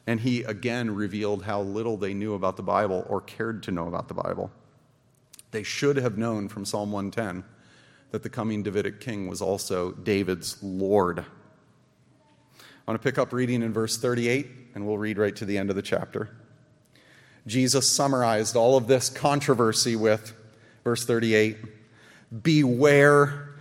And 0.06 0.20
he 0.20 0.42
again 0.42 0.94
revealed 0.94 1.44
how 1.44 1.62
little 1.62 1.96
they 1.96 2.14
knew 2.14 2.34
about 2.34 2.56
the 2.56 2.62
Bible 2.62 3.06
or 3.08 3.20
cared 3.20 3.62
to 3.64 3.70
know 3.70 3.88
about 3.88 4.08
the 4.08 4.14
Bible. 4.14 4.50
They 5.50 5.62
should 5.62 5.96
have 5.96 6.18
known 6.18 6.48
from 6.48 6.64
Psalm 6.64 6.92
110 6.92 7.44
that 8.10 8.22
the 8.22 8.28
coming 8.28 8.62
Davidic 8.62 9.00
king 9.00 9.28
was 9.28 9.40
also 9.40 9.92
David's 9.92 10.62
Lord. 10.62 11.20
I 11.20 12.90
want 12.90 13.00
to 13.00 13.04
pick 13.08 13.18
up 13.18 13.32
reading 13.32 13.62
in 13.62 13.72
verse 13.72 13.96
38, 13.96 14.46
and 14.74 14.86
we'll 14.86 14.98
read 14.98 15.16
right 15.16 15.34
to 15.36 15.44
the 15.44 15.56
end 15.56 15.70
of 15.70 15.76
the 15.76 15.82
chapter. 15.82 16.28
Jesus 17.46 17.88
summarized 17.90 18.56
all 18.56 18.76
of 18.76 18.86
this 18.86 19.08
controversy 19.08 19.96
with 19.96 20.34
verse 20.82 21.04
38 21.04 21.56
Beware 22.42 23.53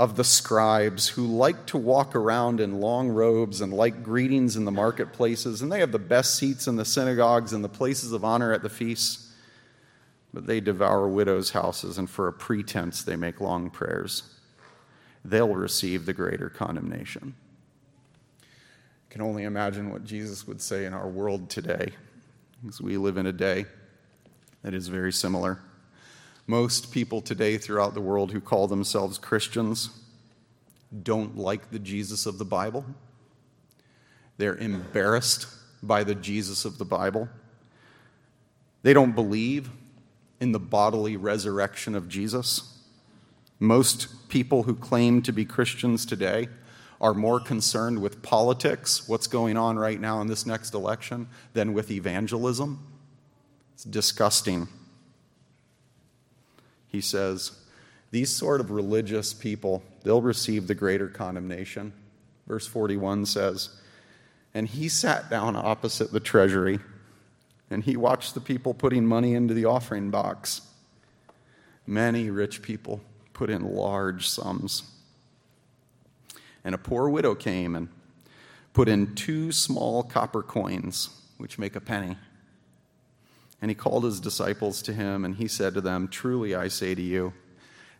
of 0.00 0.16
the 0.16 0.24
scribes 0.24 1.08
who 1.08 1.26
like 1.26 1.66
to 1.66 1.76
walk 1.76 2.16
around 2.16 2.58
in 2.58 2.80
long 2.80 3.10
robes 3.10 3.60
and 3.60 3.70
like 3.70 4.02
greetings 4.02 4.56
in 4.56 4.64
the 4.64 4.70
marketplaces, 4.70 5.60
and 5.60 5.70
they 5.70 5.78
have 5.78 5.92
the 5.92 5.98
best 5.98 6.36
seats 6.36 6.66
in 6.66 6.76
the 6.76 6.86
synagogues 6.86 7.52
and 7.52 7.62
the 7.62 7.68
places 7.68 8.12
of 8.12 8.24
honor 8.24 8.50
at 8.50 8.62
the 8.62 8.70
feasts. 8.70 9.30
But 10.32 10.46
they 10.46 10.58
devour 10.58 11.06
widows' 11.06 11.50
houses, 11.50 11.98
and 11.98 12.08
for 12.08 12.28
a 12.28 12.32
pretense, 12.32 13.02
they 13.02 13.14
make 13.14 13.42
long 13.42 13.68
prayers. 13.68 14.22
They'll 15.22 15.54
receive 15.54 16.06
the 16.06 16.14
greater 16.14 16.48
condemnation. 16.48 17.34
I 18.42 19.12
can 19.12 19.20
only 19.20 19.42
imagine 19.44 19.90
what 19.92 20.04
Jesus 20.04 20.46
would 20.46 20.62
say 20.62 20.86
in 20.86 20.94
our 20.94 21.08
world 21.08 21.50
today, 21.50 21.92
because 22.62 22.80
we 22.80 22.96
live 22.96 23.18
in 23.18 23.26
a 23.26 23.32
day 23.32 23.66
that 24.62 24.72
is 24.72 24.88
very 24.88 25.12
similar. 25.12 25.60
Most 26.50 26.90
people 26.90 27.20
today 27.20 27.58
throughout 27.58 27.94
the 27.94 28.00
world 28.00 28.32
who 28.32 28.40
call 28.40 28.66
themselves 28.66 29.18
Christians 29.18 29.90
don't 31.04 31.38
like 31.38 31.70
the 31.70 31.78
Jesus 31.78 32.26
of 32.26 32.38
the 32.38 32.44
Bible. 32.44 32.84
They're 34.36 34.56
embarrassed 34.56 35.46
by 35.80 36.02
the 36.02 36.16
Jesus 36.16 36.64
of 36.64 36.78
the 36.78 36.84
Bible. 36.84 37.28
They 38.82 38.92
don't 38.92 39.14
believe 39.14 39.70
in 40.40 40.50
the 40.50 40.58
bodily 40.58 41.16
resurrection 41.16 41.94
of 41.94 42.08
Jesus. 42.08 42.82
Most 43.60 44.28
people 44.28 44.64
who 44.64 44.74
claim 44.74 45.22
to 45.22 45.32
be 45.32 45.44
Christians 45.44 46.04
today 46.04 46.48
are 47.00 47.14
more 47.14 47.38
concerned 47.38 48.02
with 48.02 48.22
politics, 48.22 49.08
what's 49.08 49.28
going 49.28 49.56
on 49.56 49.78
right 49.78 50.00
now 50.00 50.20
in 50.20 50.26
this 50.26 50.44
next 50.44 50.74
election, 50.74 51.28
than 51.52 51.74
with 51.74 51.92
evangelism. 51.92 52.84
It's 53.74 53.84
disgusting 53.84 54.66
he 56.90 57.00
says, 57.00 57.52
These 58.10 58.34
sort 58.34 58.60
of 58.60 58.70
religious 58.70 59.32
people, 59.32 59.82
they'll 60.02 60.22
receive 60.22 60.66
the 60.66 60.74
greater 60.74 61.08
condemnation. 61.08 61.92
Verse 62.46 62.66
41 62.66 63.26
says, 63.26 63.70
And 64.52 64.66
he 64.68 64.88
sat 64.88 65.30
down 65.30 65.56
opposite 65.56 66.12
the 66.12 66.20
treasury, 66.20 66.80
and 67.70 67.84
he 67.84 67.96
watched 67.96 68.34
the 68.34 68.40
people 68.40 68.74
putting 68.74 69.06
money 69.06 69.34
into 69.34 69.54
the 69.54 69.64
offering 69.64 70.10
box. 70.10 70.62
Many 71.86 72.30
rich 72.30 72.62
people 72.62 73.00
put 73.32 73.50
in 73.50 73.74
large 73.74 74.28
sums. 74.28 74.82
And 76.64 76.74
a 76.74 76.78
poor 76.78 77.08
widow 77.08 77.34
came 77.34 77.74
and 77.74 77.88
put 78.72 78.88
in 78.88 79.14
two 79.14 79.52
small 79.52 80.02
copper 80.02 80.42
coins, 80.42 81.08
which 81.38 81.58
make 81.58 81.76
a 81.76 81.80
penny. 81.80 82.16
And 83.62 83.70
he 83.70 83.74
called 83.74 84.04
his 84.04 84.20
disciples 84.20 84.80
to 84.82 84.92
him, 84.92 85.24
and 85.24 85.36
he 85.36 85.46
said 85.46 85.74
to 85.74 85.80
them, 85.80 86.08
Truly 86.08 86.54
I 86.54 86.68
say 86.68 86.94
to 86.94 87.02
you, 87.02 87.34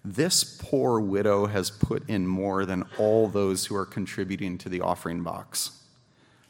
this 0.04 0.44
poor 0.44 0.98
widow 0.98 1.46
has 1.46 1.70
put 1.70 2.08
in 2.08 2.26
more 2.26 2.64
than 2.64 2.84
all 2.98 3.28
those 3.28 3.66
who 3.66 3.76
are 3.76 3.84
contributing 3.84 4.56
to 4.58 4.70
the 4.70 4.80
offering 4.80 5.22
box. 5.22 5.72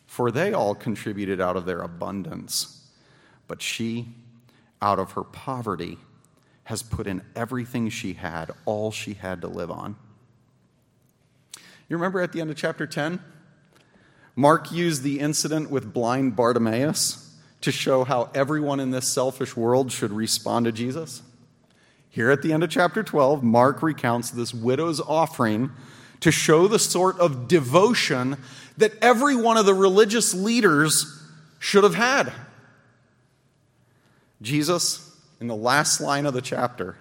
For 0.06 0.30
they 0.30 0.52
all 0.52 0.74
contributed 0.74 1.40
out 1.40 1.56
of 1.56 1.66
their 1.66 1.82
abundance, 1.82 2.88
but 3.48 3.60
she, 3.60 4.08
out 4.80 4.98
of 4.98 5.12
her 5.12 5.24
poverty, 5.24 5.98
has 6.64 6.82
put 6.82 7.08
in 7.08 7.22
everything 7.34 7.88
she 7.88 8.12
had, 8.12 8.52
all 8.64 8.92
she 8.92 9.14
had 9.14 9.40
to 9.40 9.48
live 9.48 9.70
on. 9.70 9.96
You 11.88 11.96
remember 11.96 12.20
at 12.20 12.32
the 12.32 12.40
end 12.40 12.50
of 12.50 12.56
chapter 12.56 12.86
10? 12.86 13.20
Mark 14.36 14.70
used 14.70 15.02
the 15.02 15.18
incident 15.18 15.70
with 15.70 15.92
blind 15.92 16.36
Bartimaeus 16.36 17.29
to 17.60 17.72
show 17.72 18.04
how 18.04 18.30
everyone 18.34 18.80
in 18.80 18.90
this 18.90 19.08
selfish 19.08 19.56
world 19.56 19.92
should 19.92 20.12
respond 20.12 20.64
to 20.66 20.72
Jesus. 20.72 21.22
Here 22.08 22.30
at 22.30 22.42
the 22.42 22.52
end 22.52 22.64
of 22.64 22.70
chapter 22.70 23.02
12, 23.02 23.42
Mark 23.42 23.82
recounts 23.82 24.30
this 24.30 24.52
widow's 24.52 25.00
offering 25.00 25.70
to 26.20 26.30
show 26.30 26.66
the 26.66 26.78
sort 26.78 27.18
of 27.18 27.48
devotion 27.48 28.36
that 28.76 28.92
every 29.00 29.36
one 29.36 29.56
of 29.56 29.66
the 29.66 29.74
religious 29.74 30.34
leaders 30.34 31.22
should 31.58 31.84
have 31.84 31.94
had. 31.94 32.32
Jesus, 34.42 35.16
in 35.40 35.46
the 35.46 35.56
last 35.56 36.00
line 36.00 36.26
of 36.26 36.34
the 36.34 36.40
chapter, 36.40 36.96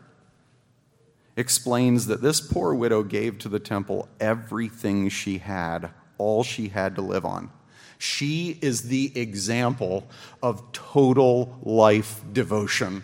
explains 1.36 2.08
that 2.08 2.22
this 2.22 2.42
poor 2.42 2.74
widow 2.74 3.02
gave 3.02 3.40
to 3.40 3.50
the 3.50 3.60
temple 3.60 4.10
everything 4.20 5.08
she 5.10 5.38
had, 5.38 5.90
all 6.18 6.44
she 6.44 6.68
had 6.68 6.96
to 6.96 7.02
live 7.02 7.26
on. 7.26 7.50
She 8.00 8.58
is 8.62 8.84
the 8.84 9.12
example 9.14 10.08
of 10.42 10.72
total 10.72 11.60
life 11.62 12.22
devotion. 12.32 13.04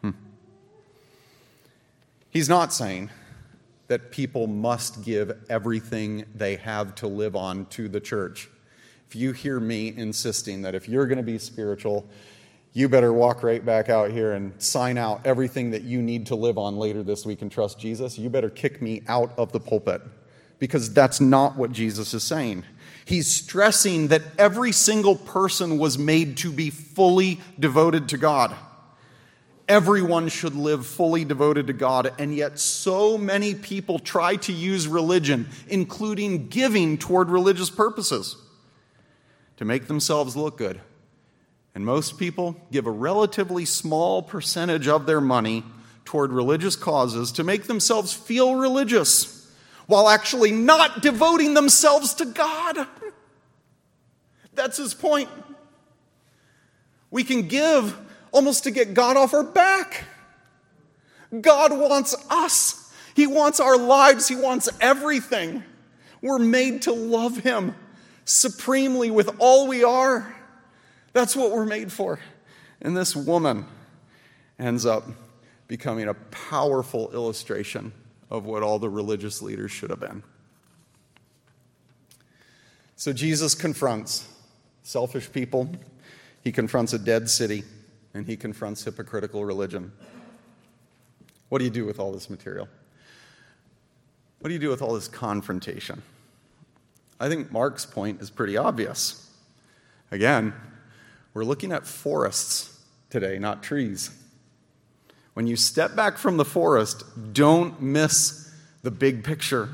Hmm. 0.00 0.12
He's 2.30 2.48
not 2.48 2.72
saying 2.72 3.10
that 3.88 4.12
people 4.12 4.46
must 4.46 5.04
give 5.04 5.36
everything 5.50 6.24
they 6.36 6.54
have 6.54 6.94
to 6.96 7.08
live 7.08 7.34
on 7.34 7.66
to 7.66 7.88
the 7.88 8.00
church. 8.00 8.48
If 9.08 9.16
you 9.16 9.32
hear 9.32 9.58
me 9.58 9.92
insisting 9.96 10.62
that 10.62 10.76
if 10.76 10.88
you're 10.88 11.06
going 11.06 11.16
to 11.16 11.24
be 11.24 11.38
spiritual, 11.38 12.08
you 12.74 12.88
better 12.88 13.12
walk 13.12 13.42
right 13.42 13.64
back 13.64 13.88
out 13.88 14.12
here 14.12 14.34
and 14.34 14.52
sign 14.62 14.98
out 14.98 15.22
everything 15.26 15.72
that 15.72 15.82
you 15.82 16.00
need 16.00 16.26
to 16.26 16.36
live 16.36 16.58
on 16.58 16.76
later 16.76 17.02
this 17.02 17.26
week 17.26 17.42
and 17.42 17.50
trust 17.50 17.80
Jesus, 17.80 18.18
you 18.18 18.30
better 18.30 18.50
kick 18.50 18.80
me 18.80 19.02
out 19.08 19.32
of 19.36 19.50
the 19.50 19.58
pulpit 19.58 20.00
because 20.60 20.92
that's 20.92 21.20
not 21.20 21.56
what 21.56 21.72
Jesus 21.72 22.14
is 22.14 22.22
saying. 22.22 22.62
He's 23.08 23.32
stressing 23.32 24.08
that 24.08 24.20
every 24.36 24.70
single 24.70 25.16
person 25.16 25.78
was 25.78 25.96
made 25.96 26.36
to 26.38 26.52
be 26.52 26.68
fully 26.68 27.40
devoted 27.58 28.10
to 28.10 28.18
God. 28.18 28.54
Everyone 29.66 30.28
should 30.28 30.54
live 30.54 30.86
fully 30.86 31.24
devoted 31.24 31.68
to 31.68 31.72
God, 31.72 32.12
and 32.18 32.34
yet 32.34 32.58
so 32.58 33.16
many 33.16 33.54
people 33.54 33.98
try 33.98 34.36
to 34.36 34.52
use 34.52 34.86
religion, 34.86 35.48
including 35.68 36.48
giving 36.48 36.98
toward 36.98 37.30
religious 37.30 37.70
purposes, 37.70 38.36
to 39.56 39.64
make 39.64 39.86
themselves 39.86 40.36
look 40.36 40.58
good. 40.58 40.78
And 41.74 41.86
most 41.86 42.18
people 42.18 42.60
give 42.70 42.86
a 42.86 42.90
relatively 42.90 43.64
small 43.64 44.20
percentage 44.20 44.86
of 44.86 45.06
their 45.06 45.22
money 45.22 45.64
toward 46.04 46.30
religious 46.30 46.76
causes 46.76 47.32
to 47.32 47.42
make 47.42 47.68
themselves 47.68 48.12
feel 48.12 48.56
religious 48.56 49.50
while 49.86 50.10
actually 50.10 50.52
not 50.52 51.00
devoting 51.00 51.54
themselves 51.54 52.12
to 52.12 52.26
God. 52.26 52.86
That's 54.58 54.76
his 54.76 54.92
point. 54.92 55.28
We 57.10 57.22
can 57.22 57.46
give 57.46 57.96
almost 58.32 58.64
to 58.64 58.72
get 58.72 58.92
God 58.92 59.16
off 59.16 59.32
our 59.32 59.44
back. 59.44 60.04
God 61.40 61.72
wants 61.72 62.16
us, 62.28 62.92
He 63.14 63.26
wants 63.26 63.60
our 63.60 63.76
lives, 63.76 64.26
He 64.26 64.34
wants 64.34 64.68
everything. 64.80 65.62
We're 66.20 66.40
made 66.40 66.82
to 66.82 66.92
love 66.92 67.38
Him 67.38 67.76
supremely 68.24 69.10
with 69.10 69.30
all 69.38 69.68
we 69.68 69.84
are. 69.84 70.34
That's 71.12 71.36
what 71.36 71.52
we're 71.52 71.66
made 71.66 71.92
for. 71.92 72.18
And 72.82 72.96
this 72.96 73.14
woman 73.14 73.64
ends 74.58 74.84
up 74.84 75.04
becoming 75.68 76.08
a 76.08 76.14
powerful 76.14 77.12
illustration 77.12 77.92
of 78.28 78.44
what 78.44 78.62
all 78.64 78.80
the 78.80 78.90
religious 78.90 79.40
leaders 79.40 79.70
should 79.70 79.90
have 79.90 80.00
been. 80.00 80.22
So 82.96 83.12
Jesus 83.12 83.54
confronts 83.54 84.26
selfish 84.88 85.30
people, 85.30 85.68
he 86.42 86.50
confronts 86.50 86.94
a 86.94 86.98
dead 86.98 87.28
city 87.28 87.62
and 88.14 88.24
he 88.24 88.36
confronts 88.36 88.82
hypocritical 88.84 89.44
religion. 89.44 89.92
What 91.50 91.58
do 91.58 91.64
you 91.66 91.70
do 91.70 91.84
with 91.84 92.00
all 92.00 92.10
this 92.10 92.30
material? 92.30 92.68
What 94.40 94.48
do 94.48 94.54
you 94.54 94.58
do 94.58 94.70
with 94.70 94.80
all 94.80 94.94
this 94.94 95.06
confrontation? 95.06 96.00
I 97.20 97.28
think 97.28 97.52
Mark's 97.52 97.84
point 97.84 98.22
is 98.22 98.30
pretty 98.30 98.56
obvious. 98.56 99.30
Again, 100.10 100.54
we're 101.34 101.44
looking 101.44 101.70
at 101.70 101.86
forests 101.86 102.82
today, 103.10 103.38
not 103.38 103.62
trees. 103.62 104.10
When 105.34 105.46
you 105.46 105.56
step 105.56 105.96
back 105.96 106.16
from 106.16 106.38
the 106.38 106.46
forest, 106.46 107.04
don't 107.34 107.82
miss 107.82 108.54
the 108.82 108.90
big 108.90 109.22
picture. 109.22 109.68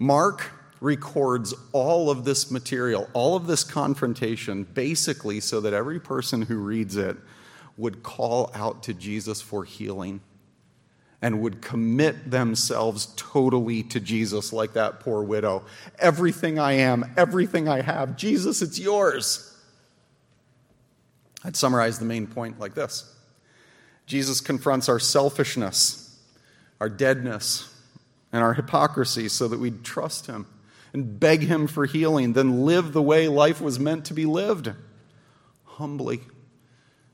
Mark 0.00 0.50
records 0.80 1.54
all 1.72 2.10
of 2.10 2.24
this 2.24 2.50
material, 2.50 3.08
all 3.12 3.36
of 3.36 3.46
this 3.46 3.64
confrontation, 3.64 4.64
basically 4.64 5.40
so 5.40 5.60
that 5.60 5.72
every 5.72 6.00
person 6.00 6.42
who 6.42 6.58
reads 6.58 6.96
it 6.96 7.16
would 7.76 8.02
call 8.02 8.50
out 8.54 8.82
to 8.84 8.94
Jesus 8.94 9.40
for 9.40 9.64
healing 9.64 10.20
and 11.20 11.40
would 11.40 11.60
commit 11.60 12.30
themselves 12.30 13.12
totally 13.16 13.82
to 13.82 13.98
Jesus, 13.98 14.52
like 14.52 14.74
that 14.74 15.00
poor 15.00 15.22
widow. 15.22 15.64
Everything 15.98 16.58
I 16.58 16.72
am, 16.72 17.12
everything 17.16 17.68
I 17.68 17.80
have, 17.80 18.16
Jesus, 18.16 18.62
it's 18.62 18.78
yours. 18.78 19.56
I'd 21.44 21.56
summarize 21.56 21.98
the 21.98 22.04
main 22.04 22.26
point 22.26 22.58
like 22.60 22.74
this 22.74 23.14
Jesus 24.06 24.40
confronts 24.40 24.88
our 24.88 24.98
selfishness, 24.98 26.18
our 26.80 26.88
deadness, 26.88 27.74
and 28.32 28.42
our 28.42 28.54
hypocrisy 28.54 29.28
so 29.28 29.48
that 29.48 29.58
we'd 29.58 29.84
trust 29.84 30.26
him 30.26 30.46
and 30.92 31.18
beg 31.18 31.42
Him 31.42 31.66
for 31.66 31.86
healing, 31.86 32.32
then 32.32 32.64
live 32.64 32.92
the 32.92 33.02
way 33.02 33.28
life 33.28 33.60
was 33.60 33.78
meant 33.78 34.04
to 34.06 34.14
be 34.14 34.26
lived 34.26 34.72
humbly, 35.64 36.20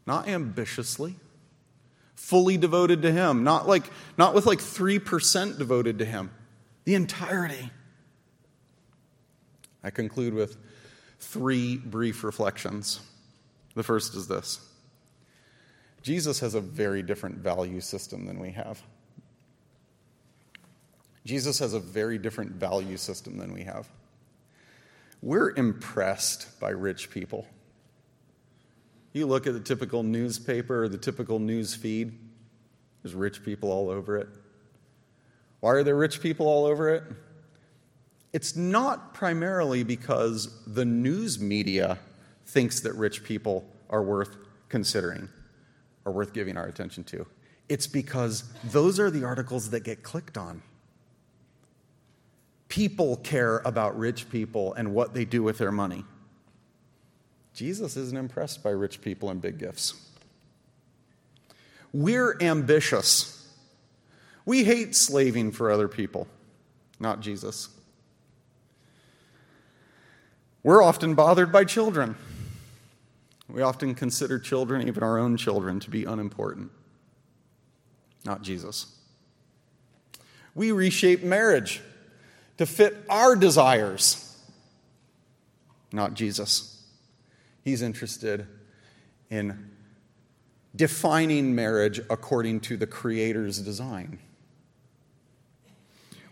not 0.07 0.27
ambitiously, 0.27 1.17
fully 2.15 2.57
devoted 2.57 3.03
to 3.03 3.13
Him, 3.13 3.45
not, 3.45 3.69
like, 3.69 3.85
not 4.17 4.35
with 4.35 4.47
like 4.47 4.59
3% 4.59 5.59
devoted 5.59 5.99
to 5.99 6.05
Him, 6.05 6.31
the 6.85 6.95
entirety. 6.95 7.71
I 9.83 9.91
conclude 9.91 10.33
with 10.33 10.57
three 11.19 11.77
brief 11.77 12.25
reflections. 12.25 13.01
The 13.75 13.83
first 13.83 14.15
is 14.15 14.29
this 14.29 14.61
Jesus 16.03 16.41
has 16.41 16.55
a 16.55 16.61
very 16.61 17.03
different 17.03 17.37
value 17.37 17.81
system 17.81 18.27
than 18.27 18.39
we 18.39 18.53
have. 18.53 18.83
Jesus 21.25 21.59
has 21.59 21.73
a 21.73 21.81
very 21.81 22.19
different 22.19 22.53
value 22.53 22.97
system 22.97 23.39
than 23.39 23.53
we 23.53 23.63
have. 23.63 23.89
We're 25.23 25.51
impressed 25.57 26.61
by 26.61 26.71
rich 26.71 27.11
people. 27.11 27.47
You 29.13 29.27
look 29.27 29.47
at 29.47 29.55
the 29.55 29.61
typical 29.61 30.03
newspaper 30.03 30.85
or 30.85 30.89
the 30.89 30.99
typical 30.99 31.39
news 31.39 31.75
feed, 31.75 32.19
there's 33.03 33.15
rich 33.15 33.45
people 33.45 33.71
all 33.71 33.89
over 33.89 34.19
it. 34.19 34.29
Why 35.61 35.71
are 35.71 35.83
there 35.83 35.97
rich 35.97 36.21
people 36.21 36.47
all 36.47 36.67
over 36.67 36.91
it? 36.91 37.05
It's 38.33 38.57
not 38.57 39.15
primarily 39.15 39.85
because 39.85 40.63
the 40.67 40.85
news 40.85 41.39
media 41.39 41.99
thinks 42.47 42.81
that 42.81 42.95
rich 42.95 43.25
people 43.25 43.65
are 43.89 44.03
worth 44.03 44.37
considering 44.69 45.29
or 46.05 46.13
worth 46.13 46.33
giving 46.33 46.57
our 46.57 46.67
attention 46.67 47.05
to. 47.05 47.27
It's 47.69 47.87
because 47.87 48.45
those 48.65 48.99
are 48.99 49.11
the 49.11 49.25
articles 49.25 49.71
that 49.71 49.85
get 49.85 50.03
clicked 50.03 50.37
on. 50.37 50.63
People 52.75 53.19
care 53.19 53.59
about 53.65 53.97
rich 53.97 54.29
people 54.31 54.75
and 54.75 54.93
what 54.93 55.15
they 55.15 55.25
do 55.25 55.45
with 55.45 55.59
their 55.59 55.71
money. 55.71 56.05
Jesus 57.55 57.97
isn't 57.97 58.19
impressed 58.19 58.65
by 58.65 58.71
rich 58.71 59.01
people 59.01 59.31
and 59.31 59.41
big 59.41 59.59
gifts. 59.59 59.95
We're 61.93 62.37
ambitious. 62.41 63.49
We 64.45 64.65
hate 64.65 64.97
slaving 64.97 65.53
for 65.53 65.71
other 65.71 65.87
people, 65.87 66.27
not 66.99 67.21
Jesus. 67.21 67.69
We're 70.65 70.83
often 70.83 71.15
bothered 71.15 71.53
by 71.53 71.67
children. 71.67 72.17
We 73.49 73.63
often 73.63 73.95
consider 73.95 74.41
children, 74.41 74.89
even 74.89 75.05
our 75.05 75.17
own 75.17 75.37
children, 75.37 75.79
to 75.79 75.91
be 75.91 76.03
unimportant, 76.07 76.73
not 78.25 78.43
Jesus. 78.43 78.87
We 80.57 80.73
reshape 80.73 81.23
marriage 81.23 81.81
to 82.59 82.67
fit 82.67 82.97
our 83.09 83.35
desires, 83.37 84.39
not 85.93 86.15
Jesus. 86.15 86.83
He's 87.63 87.83
interested 87.83 88.47
in 89.31 89.71
defining 90.77 91.55
marriage 91.55 92.01
according 92.11 92.61
to 92.61 92.77
the 92.77 92.87
Creator's 92.87 93.59
design. 93.59 94.19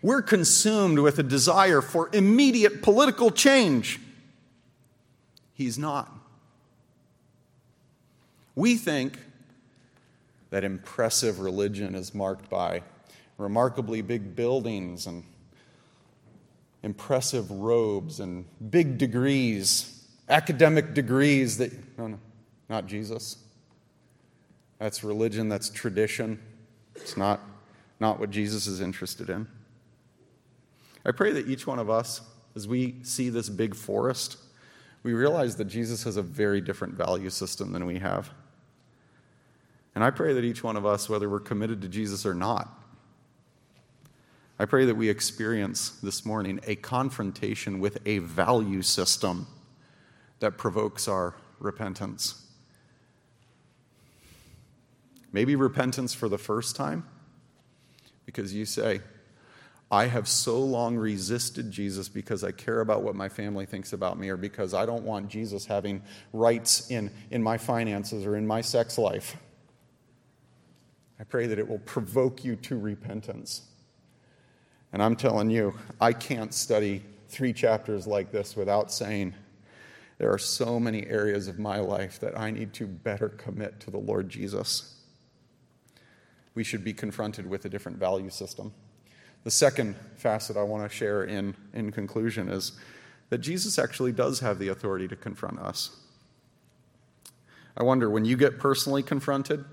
We're 0.01 0.21
consumed 0.21 0.99
with 0.99 1.17
a 1.17 1.23
desire 1.23 1.81
for 1.81 2.09
immediate 2.13 2.81
political 2.81 3.31
change. 3.31 3.99
He's 5.53 5.77
not. 5.77 6.11
We 8.55 8.75
think 8.75 9.17
that 10.49 10.63
impressive 10.63 11.39
religion 11.39 11.95
is 11.95 12.13
marked 12.13 12.49
by 12.49 12.83
remarkably 13.37 14.01
big 14.01 14.35
buildings 14.35 15.07
and 15.07 15.23
impressive 16.83 17.49
robes 17.49 18.19
and 18.19 18.45
big 18.69 18.97
degrees, 18.97 20.05
academic 20.29 20.93
degrees 20.93 21.57
that, 21.57 21.71
no, 21.97 22.07
no, 22.07 22.19
not 22.69 22.85
Jesus. 22.85 23.37
That's 24.79 25.03
religion, 25.03 25.47
that's 25.49 25.69
tradition. 25.69 26.39
It's 26.95 27.15
not, 27.15 27.39
not 27.99 28.19
what 28.19 28.29
Jesus 28.29 28.67
is 28.67 28.81
interested 28.81 29.29
in. 29.29 29.47
I 31.05 31.11
pray 31.11 31.31
that 31.31 31.47
each 31.47 31.65
one 31.65 31.79
of 31.79 31.89
us, 31.89 32.21
as 32.55 32.67
we 32.67 32.97
see 33.03 33.29
this 33.29 33.49
big 33.49 33.75
forest, 33.75 34.37
we 35.03 35.13
realize 35.13 35.55
that 35.57 35.65
Jesus 35.65 36.03
has 36.03 36.17
a 36.17 36.21
very 36.21 36.61
different 36.61 36.93
value 36.95 37.29
system 37.29 37.73
than 37.73 37.85
we 37.85 37.99
have. 37.99 38.29
And 39.95 40.03
I 40.03 40.09
pray 40.09 40.33
that 40.33 40.43
each 40.43 40.63
one 40.63 40.75
of 40.75 40.85
us, 40.85 41.09
whether 41.09 41.29
we're 41.29 41.39
committed 41.39 41.81
to 41.81 41.87
Jesus 41.87 42.25
or 42.25 42.33
not, 42.33 42.82
I 44.59 44.65
pray 44.65 44.85
that 44.85 44.95
we 44.95 45.09
experience 45.09 45.89
this 46.01 46.25
morning 46.25 46.59
a 46.67 46.75
confrontation 46.75 47.79
with 47.79 47.97
a 48.05 48.19
value 48.19 48.83
system 48.83 49.47
that 50.39 50.57
provokes 50.57 51.07
our 51.07 51.35
repentance. 51.59 52.45
Maybe 55.31 55.55
repentance 55.55 56.13
for 56.13 56.29
the 56.29 56.37
first 56.37 56.75
time, 56.75 57.07
because 58.25 58.53
you 58.53 58.65
say, 58.65 59.01
I 59.91 60.05
have 60.05 60.27
so 60.27 60.59
long 60.59 60.95
resisted 60.97 61.71
Jesus 61.71 62.07
because 62.07 62.43
I 62.43 62.51
care 62.51 62.81
about 62.81 63.03
what 63.03 63.15
my 63.15 63.29
family 63.29 63.65
thinks 63.65 63.93
about 63.93 64.19
me, 64.19 64.29
or 64.29 64.37
because 64.37 64.73
I 64.73 64.85
don't 64.85 65.03
want 65.03 65.29
Jesus 65.29 65.65
having 65.65 66.03
rights 66.31 66.89
in, 66.91 67.11
in 67.31 67.41
my 67.41 67.57
finances 67.57 68.25
or 68.25 68.35
in 68.35 68.45
my 68.45 68.61
sex 68.61 68.97
life. 68.97 69.35
I 71.19 71.23
pray 71.23 71.47
that 71.47 71.57
it 71.57 71.67
will 71.67 71.79
provoke 71.79 72.43
you 72.43 72.55
to 72.57 72.77
repentance. 72.77 73.63
And 74.93 75.01
I'm 75.01 75.15
telling 75.15 75.49
you, 75.49 75.73
I 75.99 76.13
can't 76.13 76.53
study 76.53 77.03
three 77.27 77.51
chapters 77.51 78.05
like 78.05 78.31
this 78.31 78.55
without 78.55 78.91
saying, 78.91 79.33
there 80.19 80.31
are 80.31 80.37
so 80.37 80.79
many 80.79 81.05
areas 81.07 81.47
of 81.47 81.57
my 81.57 81.79
life 81.79 82.19
that 82.19 82.39
I 82.39 82.51
need 82.51 82.73
to 82.73 82.85
better 82.85 83.29
commit 83.29 83.79
to 83.81 83.91
the 83.91 83.97
Lord 83.97 84.29
Jesus. 84.29 84.95
We 86.53 86.63
should 86.63 86.83
be 86.83 86.93
confronted 86.93 87.49
with 87.49 87.65
a 87.65 87.69
different 87.69 87.97
value 87.97 88.29
system. 88.29 88.71
The 89.43 89.51
second 89.51 89.95
facet 90.15 90.55
I 90.55 90.61
want 90.61 90.89
to 90.89 90.95
share 90.95 91.23
in, 91.23 91.55
in 91.73 91.91
conclusion 91.91 92.47
is 92.47 92.73
that 93.29 93.39
Jesus 93.39 93.79
actually 93.79 94.11
does 94.11 94.39
have 94.41 94.59
the 94.59 94.67
authority 94.67 95.07
to 95.07 95.15
confront 95.15 95.59
us. 95.59 95.99
I 97.75 97.81
wonder 97.81 98.09
when 98.09 98.23
you 98.23 98.37
get 98.37 98.59
personally 98.59 99.01
confronted 99.01 99.65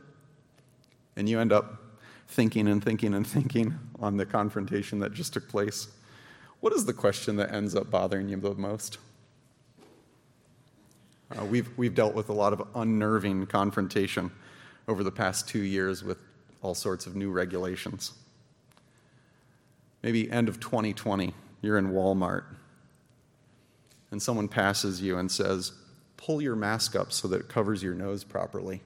and 1.15 1.29
you 1.29 1.39
end 1.39 1.53
up 1.53 1.90
thinking 2.31 2.69
and 2.69 2.83
thinking 2.83 3.15
and 3.15 3.27
thinking 3.27 3.79
on 4.01 4.17
the 4.17 4.27
confrontation 4.27 4.99
that 5.01 5.13
just 5.13 5.33
took 5.33 5.49
place, 5.49 5.89
what 6.61 6.73
is 6.73 6.85
the 6.85 6.93
question 6.93 7.37
that 7.37 7.53
ends 7.53 7.75
up 7.75 7.91
bothering 7.91 8.29
you 8.29 8.37
the 8.37 8.55
most? 8.55 8.99
Uh, 11.39 11.45
we've, 11.45 11.69
we've 11.79 11.95
dealt 11.95 12.15
with 12.15 12.29
a 12.29 12.33
lot 12.33 12.53
of 12.53 12.67
unnerving 12.75 13.47
confrontation 13.47 14.31
over 14.89 15.05
the 15.05 15.13
past 15.13 15.49
two 15.49 15.63
years 15.63 16.03
with 16.03 16.19
all 16.63 16.75
sorts 16.75 17.07
of 17.07 17.15
new 17.15 17.31
regulations 17.31 18.13
maybe 20.03 20.31
end 20.31 20.49
of 20.49 20.61
2020, 20.61 21.35
you're 21.63 21.79
in 21.79 21.93
Walmart, 21.93 22.45
and 24.11 24.21
someone 24.21 24.49
passes 24.49 25.01
you 25.01 25.19
and 25.19 25.31
says, 25.31 25.73
Pull 26.17 26.43
your 26.43 26.57
mask 26.57 26.95
up 26.97 27.13
so 27.13 27.29
that 27.29 27.41
it 27.41 27.49
covers 27.49 27.83
your 27.83 27.95
nose 27.95 28.25
properly. 28.25 28.83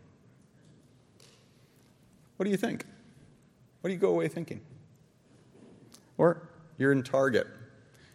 What 2.37 2.45
do 2.45 2.51
you 2.51 2.57
think? 2.57 2.85
What 3.85 3.89
do 3.89 3.95
you 3.97 4.01
go 4.01 4.13
away 4.13 4.29
thinking? 4.29 4.63
Or 6.17 6.49
you're 6.79 6.91
in 6.91 7.03
Target 7.03 7.47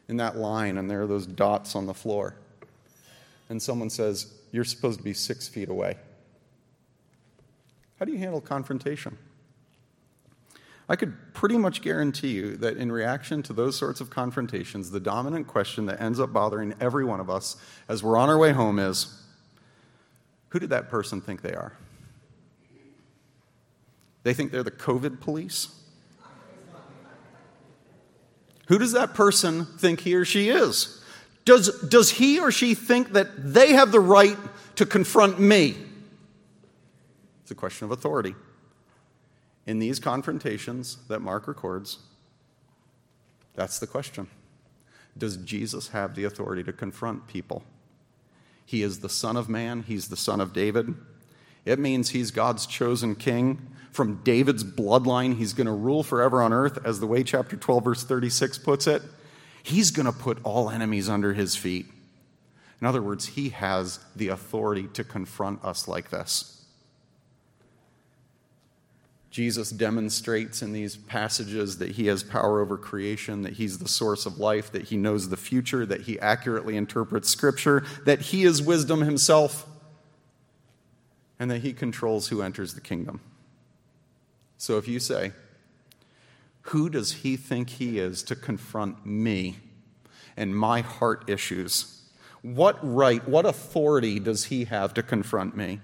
in 0.08 0.18
that 0.18 0.36
line, 0.36 0.80
and 0.80 0.90
there 0.90 1.04
are 1.04 1.06
those 1.06 1.28
dots 1.28 1.76
on 1.76 1.86
the 1.86 1.94
floor, 1.94 2.34
and 3.50 3.62
someone 3.62 3.92
says, 3.92 4.34
You're 4.52 4.64
supposed 4.64 4.98
to 4.98 5.04
be 5.04 5.14
six 5.14 5.48
feet 5.48 5.70
away. 5.70 5.98
How 8.00 8.06
do 8.06 8.12
you 8.12 8.18
handle 8.18 8.42
confrontation? 8.42 9.16
I 10.90 10.96
could 10.96 11.36
pretty 11.36 11.60
much 11.60 11.84
guarantee 11.84 12.30
you 12.30 12.58
that 12.58 12.78
in 12.78 12.92
reaction 12.92 13.44
to 13.44 13.54
those 13.54 13.78
sorts 13.78 14.02
of 14.02 14.10
confrontations, 14.10 14.90
the 14.90 15.00
dominant 15.00 15.46
question 15.46 15.86
that 15.86 16.02
ends 16.02 16.20
up 16.20 16.34
bothering 16.34 16.74
every 16.82 17.06
one 17.06 17.20
of 17.20 17.30
us 17.30 17.58
as 17.88 18.02
we're 18.02 18.18
on 18.18 18.28
our 18.28 18.40
way 18.40 18.54
home 18.54 18.80
is 18.80 19.22
who 20.48 20.58
did 20.58 20.72
that 20.72 20.90
person 20.90 21.22
think 21.22 21.44
they 21.44 21.54
are? 21.54 21.74
They 24.30 24.36
think 24.36 24.52
they're 24.52 24.62
the 24.62 24.70
COVID 24.70 25.22
police? 25.22 25.70
Who 28.68 28.78
does 28.78 28.92
that 28.92 29.16
person 29.16 29.66
think 29.66 30.02
he 30.02 30.14
or 30.14 30.24
she 30.24 30.50
is? 30.50 31.04
Does, 31.46 31.82
does 31.90 32.12
he 32.12 32.40
or 32.40 32.52
she 32.52 32.76
think 32.76 33.14
that 33.14 33.56
they 33.56 33.74
have 33.74 33.92
the 33.92 34.00
right 34.00 34.38
to 34.76 34.86
confront 34.86 35.40
me? 35.40 35.76
It's 37.42 37.50
a 37.50 37.56
question 37.56 37.86
of 37.86 37.92
authority 37.92 38.36
in 39.66 39.80
these 39.80 39.98
confrontations 39.98 41.00
that 41.08 41.22
Mark 41.24 41.48
records, 41.48 41.98
that's 43.56 43.80
the 43.80 43.88
question. 43.88 44.28
Does 45.18 45.38
Jesus 45.38 45.88
have 45.88 46.14
the 46.14 46.26
authority 46.26 46.62
to 46.66 46.72
confront 46.72 47.26
people? 47.26 47.64
He 48.64 48.84
is 48.84 49.00
the 49.00 49.10
Son 49.10 49.36
of 49.36 49.50
Man, 49.50 49.86
He's 49.88 50.10
the 50.10 50.16
Son 50.16 50.40
of 50.40 50.54
David. 50.54 50.94
It 51.66 51.80
means 51.80 52.12
He's 52.12 52.30
God's 52.30 52.68
chosen 52.68 53.16
king. 53.16 53.74
From 53.92 54.22
David's 54.24 54.64
bloodline, 54.64 55.38
He's 55.38 55.54
going 55.54 55.68
to 55.68 55.74
rule 55.74 56.04
forever 56.04 56.42
on 56.42 56.54
earth, 56.54 56.80
as 56.86 57.00
the 57.00 57.08
way 57.08 57.24
chapter 57.24 57.56
12, 57.56 57.84
verse 57.84 58.04
36 58.04 58.58
puts 58.60 58.88
it. 58.88 59.02
He's 59.64 59.92
going 59.92 60.06
to 60.06 60.12
put 60.12 60.40
all 60.44 60.70
enemies 60.70 61.10
under 61.10 61.34
His 61.34 61.56
feet. 61.56 61.88
In 62.82 62.88
other 62.88 63.02
words, 63.02 63.28
He 63.28 63.50
has 63.50 64.00
the 64.16 64.30
authority 64.30 64.88
to 64.94 65.04
confront 65.04 65.64
us 65.64 65.88
like 65.88 66.10
this. 66.10 66.60
Jesus 69.30 69.70
demonstrates 69.70 70.62
in 70.62 70.74
these 70.74 70.98
passages 70.98 71.78
that 71.78 71.92
he 71.92 72.08
has 72.08 72.24
power 72.24 72.62
over 72.62 72.78
creation, 72.78 73.44
that 73.44 73.54
he's 73.54 73.78
the 73.78 73.88
source 73.88 74.26
of 74.26 74.40
life, 74.40 74.72
that 74.72 74.86
he 74.86 74.98
knows 74.98 75.30
the 75.30 75.38
future, 75.38 75.86
that 75.86 76.02
he 76.02 76.20
accurately 76.20 76.76
interprets 76.76 77.30
scripture, 77.30 77.86
that 78.06 78.22
he 78.22 78.44
is 78.44 78.62
wisdom 78.62 79.02
himself, 79.02 79.68
and 81.40 81.52
that 81.52 81.60
he 81.60 81.74
controls 81.74 82.30
who 82.30 82.42
enters 82.42 82.74
the 82.74 82.82
kingdom. 82.82 83.22
So 84.60 84.78
if 84.78 84.88
you 84.88 85.00
say, 85.00 85.32
Who 86.64 86.90
does 86.90 87.14
he 87.14 87.38
think 87.38 87.72
he 87.72 87.98
is 87.98 88.22
to 88.24 88.36
confront 88.36 89.06
me 89.06 89.58
and 90.38 90.56
my 90.56 90.82
heart 90.82 91.28
issues? 91.28 92.04
What 92.42 92.78
right, 92.84 93.28
what 93.28 93.46
authority 93.46 94.20
does 94.20 94.46
he 94.46 94.66
have 94.66 94.94
to 94.94 95.02
confront 95.02 95.58
me? 95.58 95.80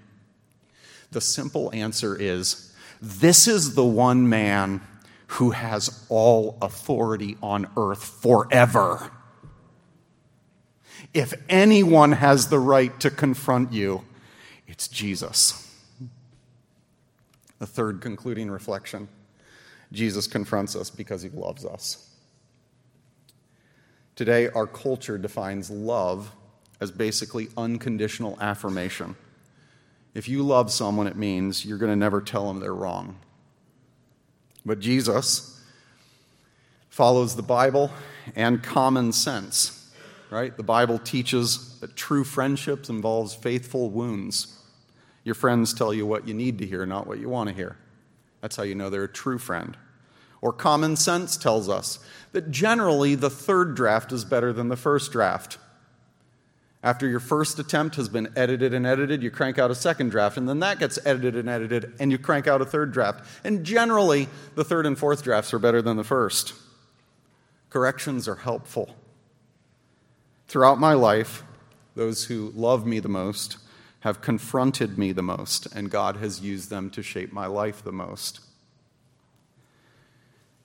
The 1.10 1.20
simple 1.20 1.74
answer 1.74 2.14
is 2.14 2.74
this 3.00 3.48
is 3.48 3.74
the 3.74 3.84
one 3.84 4.28
man 4.28 4.82
who 5.28 5.50
has 5.50 6.04
all 6.08 6.58
authority 6.60 7.36
on 7.42 7.68
earth 7.76 8.04
forever. 8.04 9.10
If 11.14 11.32
anyone 11.48 12.12
has 12.12 12.48
the 12.48 12.58
right 12.58 12.98
to 13.00 13.10
confront 13.10 13.72
you, 13.72 14.04
it's 14.66 14.86
Jesus. 14.86 15.65
The 17.58 17.66
third 17.66 18.00
concluding 18.00 18.50
reflection 18.50 19.08
Jesus 19.92 20.26
confronts 20.26 20.74
us 20.74 20.90
because 20.90 21.22
he 21.22 21.28
loves 21.28 21.64
us. 21.64 22.14
Today, 24.16 24.48
our 24.48 24.66
culture 24.66 25.18
defines 25.18 25.70
love 25.70 26.32
as 26.80 26.90
basically 26.90 27.48
unconditional 27.56 28.36
affirmation. 28.40 29.14
If 30.14 30.28
you 30.28 30.42
love 30.42 30.72
someone, 30.72 31.06
it 31.06 31.16
means 31.16 31.64
you're 31.64 31.78
going 31.78 31.92
to 31.92 31.96
never 31.96 32.20
tell 32.20 32.48
them 32.48 32.60
they're 32.60 32.74
wrong. 32.74 33.18
But 34.64 34.80
Jesus 34.80 35.62
follows 36.88 37.36
the 37.36 37.42
Bible 37.42 37.90
and 38.34 38.62
common 38.62 39.12
sense, 39.12 39.94
right? 40.30 40.56
The 40.56 40.62
Bible 40.62 40.98
teaches 40.98 41.78
that 41.80 41.94
true 41.94 42.24
friendships 42.24 42.88
involves 42.88 43.34
faithful 43.34 43.90
wounds. 43.90 44.58
Your 45.26 45.34
friends 45.34 45.74
tell 45.74 45.92
you 45.92 46.06
what 46.06 46.28
you 46.28 46.34
need 46.34 46.58
to 46.58 46.66
hear, 46.66 46.86
not 46.86 47.08
what 47.08 47.18
you 47.18 47.28
want 47.28 47.48
to 47.48 47.54
hear. 47.54 47.76
That's 48.40 48.54
how 48.54 48.62
you 48.62 48.76
know 48.76 48.90
they're 48.90 49.02
a 49.02 49.08
true 49.08 49.38
friend. 49.38 49.76
Or 50.40 50.52
common 50.52 50.94
sense 50.94 51.36
tells 51.36 51.68
us 51.68 51.98
that 52.30 52.52
generally 52.52 53.16
the 53.16 53.28
third 53.28 53.74
draft 53.74 54.12
is 54.12 54.24
better 54.24 54.52
than 54.52 54.68
the 54.68 54.76
first 54.76 55.10
draft. 55.10 55.58
After 56.80 57.08
your 57.08 57.18
first 57.18 57.58
attempt 57.58 57.96
has 57.96 58.08
been 58.08 58.28
edited 58.36 58.72
and 58.72 58.86
edited, 58.86 59.20
you 59.20 59.32
crank 59.32 59.58
out 59.58 59.72
a 59.72 59.74
second 59.74 60.10
draft, 60.10 60.36
and 60.36 60.48
then 60.48 60.60
that 60.60 60.78
gets 60.78 60.96
edited 61.04 61.34
and 61.34 61.48
edited, 61.48 61.94
and 61.98 62.12
you 62.12 62.18
crank 62.18 62.46
out 62.46 62.62
a 62.62 62.64
third 62.64 62.92
draft. 62.92 63.26
And 63.42 63.64
generally, 63.64 64.28
the 64.54 64.62
third 64.62 64.86
and 64.86 64.96
fourth 64.96 65.24
drafts 65.24 65.52
are 65.52 65.58
better 65.58 65.82
than 65.82 65.96
the 65.96 66.04
first. 66.04 66.52
Corrections 67.68 68.28
are 68.28 68.36
helpful. 68.36 68.94
Throughout 70.46 70.78
my 70.78 70.92
life, 70.92 71.42
those 71.96 72.26
who 72.26 72.52
love 72.54 72.86
me 72.86 73.00
the 73.00 73.08
most 73.08 73.56
have 74.06 74.20
confronted 74.20 74.96
me 74.96 75.10
the 75.10 75.20
most, 75.20 75.66
and 75.74 75.90
God 75.90 76.18
has 76.18 76.40
used 76.40 76.70
them 76.70 76.90
to 76.90 77.02
shape 77.02 77.32
my 77.32 77.46
life 77.46 77.82
the 77.82 77.90
most. 77.90 78.38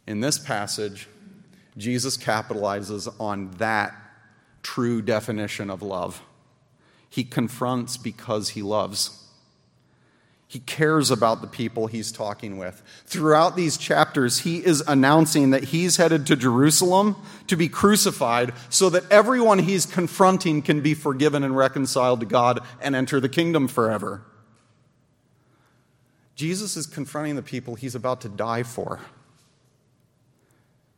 In 0.06 0.20
this 0.20 0.38
passage, 0.38 1.08
Jesus 1.76 2.18
capitalizes 2.18 3.12
on 3.20 3.50
that 3.58 3.96
true 4.62 5.02
definition 5.02 5.72
of 5.72 5.82
love. 5.82 6.22
He 7.10 7.24
confronts 7.24 7.98
because 7.98 8.50
he 8.50 8.62
loves. 8.62 9.21
He 10.52 10.60
cares 10.60 11.12
about 11.12 11.40
the 11.40 11.48
people 11.48 11.88
he's 11.88 12.12
talking 12.12 12.58
with. 12.58 12.84
Throughout 13.06 13.56
these 13.56 13.78
chapters, 13.78 14.40
he 14.40 14.58
is 14.58 14.84
announcing 14.86 15.52
that 15.52 15.64
he's 15.64 15.96
headed 15.96 16.26
to 16.28 16.36
Jerusalem 16.36 17.16
to 17.48 17.56
be 17.56 17.70
crucified 17.70 18.52
so 18.70 18.90
that 18.90 19.10
everyone 19.10 19.60
he's 19.60 19.86
confronting 19.86 20.62
can 20.62 20.82
be 20.82 20.94
forgiven 20.94 21.46
and 21.46 21.56
reconciled 21.56 22.20
to 22.20 22.26
God 22.26 22.60
and 22.82 22.98
enter 22.98 23.22
the 23.22 23.30
kingdom 23.30 23.70
forever. 23.70 24.24
Jesus 26.36 26.76
is 26.76 26.86
confronting 26.86 27.38
the 27.38 27.42
people 27.42 27.76
he's 27.76 27.96
about 27.96 28.20
to 28.20 28.28
die 28.28 28.64
for. 28.64 29.00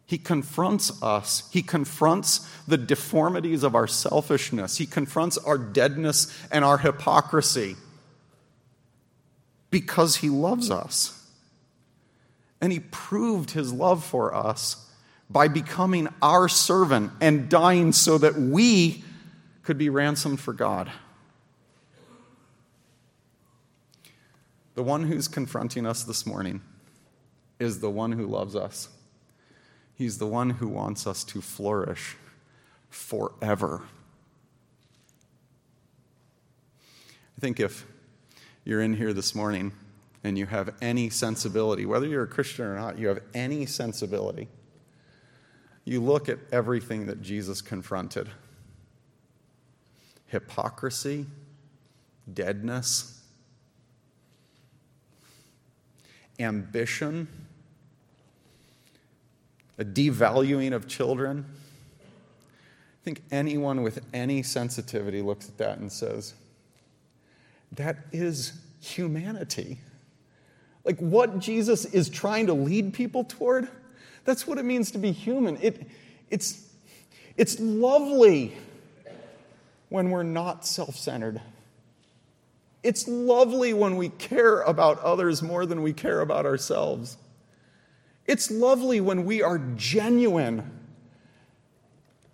He 0.08 0.18
confronts 0.18 1.04
us. 1.04 1.48
He 1.54 1.62
confronts 1.62 2.40
the 2.68 2.80
deformities 2.80 3.62
of 3.62 3.76
our 3.76 3.86
selfishness. 3.86 4.80
He 4.80 4.88
confronts 4.88 5.38
our 5.38 5.60
deadness 5.60 6.36
and 6.52 6.66
our 6.66 6.80
hypocrisy 6.80 7.76
because 9.74 10.18
he 10.18 10.30
loves 10.30 10.70
us. 10.70 11.20
And 12.62 12.72
he 12.72 12.80
proved 12.80 13.52
his 13.52 13.74
love 13.74 14.06
for 14.06 14.34
us 14.34 14.88
by 15.32 15.48
becoming 15.48 16.08
our 16.22 16.48
servant 16.48 17.12
and 17.20 17.50
dying 17.50 17.92
so 17.92 18.20
that 18.20 18.36
we 18.36 19.04
could 19.64 19.80
be 19.80 19.90
ransomed 19.90 20.40
for 20.40 20.54
God. 20.54 20.92
The 24.76 24.84
one 24.84 25.06
who's 25.06 25.28
confronting 25.28 25.88
us 25.88 26.04
this 26.04 26.24
morning 26.24 26.62
is 27.60 27.80
the 27.80 27.90
one 27.90 28.12
who 28.12 28.28
loves 28.28 28.56
us. 28.56 28.90
He's 29.96 30.20
the 30.20 30.28
one 30.28 30.52
who 30.52 30.68
wants 30.68 31.08
us 31.08 31.24
to 31.26 31.42
flourish 31.42 32.16
forever. 32.92 33.82
I 37.38 37.42
think 37.42 37.60
if 37.60 37.88
you're 38.66 38.82
in 38.82 38.94
here 38.94 39.14
this 39.14 39.36
morning 39.36 39.72
and 40.24 40.38
you 40.38 40.46
have 40.46 40.74
any 40.82 41.10
sensibility, 41.10 41.86
whether 41.86 42.08
you're 42.08 42.24
a 42.24 42.28
Christian 42.28 42.66
or 42.66 42.76
not, 42.76 42.98
you 42.98 43.08
have 43.08 43.20
any 43.34 43.66
sensibility, 43.66 44.48
you 45.86 46.02
look 46.02 46.30
at 46.30 46.40
everything 46.52 47.08
that 47.08 47.22
Jesus 47.22 47.62
confronted 47.62 48.30
hypocrisy, 50.28 51.28
deadness, 52.34 53.22
ambition, 56.40 57.28
a 59.78 59.86
devaluing 59.86 60.74
of 60.74 60.88
children. 60.88 61.46
I 61.50 63.04
think 63.04 63.22
anyone 63.32 63.84
with 63.84 64.04
any 64.12 64.42
sensitivity 64.42 65.22
looks 65.22 65.50
at 65.50 65.58
that 65.60 65.78
and 65.78 65.92
says, 65.92 66.34
that 67.76 67.98
is 68.12 68.54
humanity. 68.82 69.80
Like 70.84 71.00
what 71.00 71.40
Jesus 71.40 71.86
is 71.86 72.10
trying 72.10 72.48
to 72.48 72.54
lead 72.54 72.94
people 72.94 73.24
toward, 73.24 73.68
that's 74.26 74.46
what 74.46 74.58
it 74.58 74.64
means 74.64 74.92
to 74.92 74.98
be 74.98 75.12
human. 75.12 75.58
It, 75.62 75.88
it's, 76.30 76.68
it's 77.38 77.60
lovely 77.60 78.54
when 79.90 80.10
we're 80.10 80.24
not 80.24 80.66
self 80.66 80.96
centered. 80.96 81.42
It's 82.82 83.08
lovely 83.08 83.74
when 83.74 83.96
we 83.96 84.10
care 84.10 84.62
about 84.62 85.00
others 85.00 85.42
more 85.42 85.66
than 85.66 85.82
we 85.84 85.94
care 85.94 86.20
about 86.20 86.46
ourselves. 86.46 87.18
It's 88.26 88.52
lovely 88.52 89.00
when 89.00 89.26
we 89.26 89.42
are 89.42 89.58
genuine. 89.76 90.70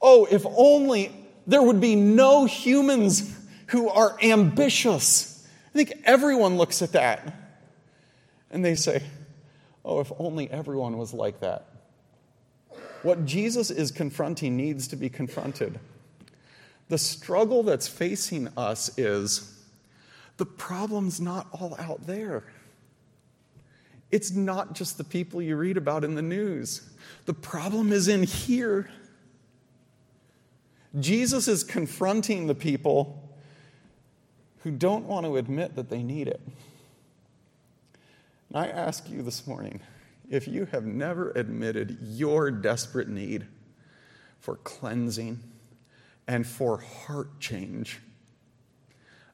Oh, 0.02 0.26
if 0.30 0.46
only 0.46 1.12
there 1.46 1.62
would 1.62 1.82
be 1.82 1.96
no 1.96 2.46
humans 2.46 3.36
who 3.68 3.90
are 3.90 4.18
ambitious. 4.24 5.29
I 5.70 5.78
think 5.78 5.94
everyone 6.04 6.58
looks 6.58 6.82
at 6.82 6.94
that 6.94 7.34
and 8.50 8.66
they 8.66 8.76
say, 8.76 9.04
oh, 9.86 10.00
if 10.00 10.12
only 10.18 10.50
everyone 10.50 10.98
was 10.98 11.14
like 11.14 11.40
that. 11.42 11.66
What 13.04 13.26
Jesus 13.26 13.70
is 13.70 13.92
confronting 13.92 14.58
needs 14.58 14.88
to 14.90 14.96
be 14.96 15.10
confronted. 15.10 15.80
The 16.90 16.98
struggle 16.98 17.64
that's 17.64 17.88
facing 17.88 18.50
us 18.58 18.98
is 18.98 19.56
the 20.38 20.46
problem's 20.46 21.22
not 21.22 21.48
all 21.52 21.76
out 21.78 22.06
there. 22.08 22.44
It's 24.12 24.32
not 24.32 24.74
just 24.74 24.98
the 24.98 25.04
people 25.04 25.42
you 25.42 25.56
read 25.56 25.78
about 25.78 26.04
in 26.04 26.16
the 26.16 26.22
news. 26.22 26.90
The 27.26 27.34
problem 27.34 27.92
is 27.92 28.08
in 28.08 28.24
here. 28.24 28.90
Jesus 31.00 31.48
is 31.48 31.64
confronting 31.64 32.48
the 32.48 32.56
people 32.56 33.29
who 34.64 34.72
don't 34.72 35.06
want 35.06 35.26
to 35.26 35.38
admit 35.38 35.76
that 35.76 35.90
they 35.90 36.04
need 36.04 36.28
it. 36.28 36.42
And 38.50 38.58
I 38.58 38.68
ask 38.68 39.10
you 39.10 39.22
this 39.22 39.46
morning 39.48 39.80
if 40.30 40.48
you 40.48 40.66
have 40.66 40.86
never 40.86 41.32
admitted 41.32 41.98
your 42.02 42.52
desperate 42.52 43.08
need 43.08 43.48
for 44.40 44.58
cleansing 44.58 45.40
and 46.28 46.46
for 46.46 46.78
heart 46.78 47.40
change, 47.40 48.00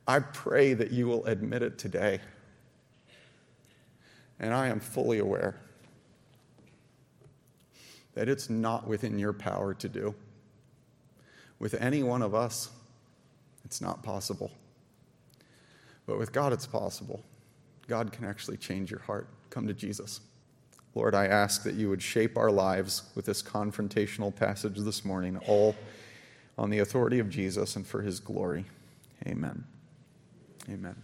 I 0.07 0.19
pray 0.19 0.73
that 0.73 0.91
you 0.91 1.07
will 1.07 1.25
admit 1.25 1.63
it 1.63 1.77
today. 1.77 2.19
And 4.39 4.53
I 4.53 4.67
am 4.67 4.79
fully 4.79 5.19
aware 5.19 5.55
that 8.13 8.29
it's 8.29 8.49
not 8.49 8.87
within 8.87 9.19
your 9.19 9.33
power 9.33 9.73
to 9.73 9.89
do. 9.89 10.15
With 11.59 11.73
any 11.75 12.03
one 12.03 12.21
of 12.21 12.33
us, 12.33 12.69
it's 13.63 13.81
not 13.81 14.03
possible. 14.03 14.51
But 16.05 16.17
with 16.19 16.31
God, 16.31 16.53
it's 16.53 16.67
possible. 16.67 17.21
God 17.87 18.11
can 18.11 18.25
actually 18.25 18.57
change 18.57 18.91
your 18.91 19.01
heart. 19.01 19.27
Come 19.49 19.67
to 19.67 19.73
Jesus. 19.73 20.21
Lord, 20.93 21.13
I 21.13 21.27
ask 21.27 21.63
that 21.63 21.75
you 21.75 21.89
would 21.89 22.01
shape 22.01 22.37
our 22.37 22.51
lives 22.51 23.03
with 23.15 23.25
this 23.25 23.43
confrontational 23.43 24.33
passage 24.33 24.77
this 24.77 25.03
morning, 25.03 25.37
all 25.47 25.75
on 26.57 26.69
the 26.69 26.79
authority 26.79 27.19
of 27.19 27.29
Jesus 27.29 27.75
and 27.75 27.85
for 27.85 28.01
his 28.01 28.19
glory. 28.19 28.65
Amen. 29.27 29.65
Amen. 30.69 30.95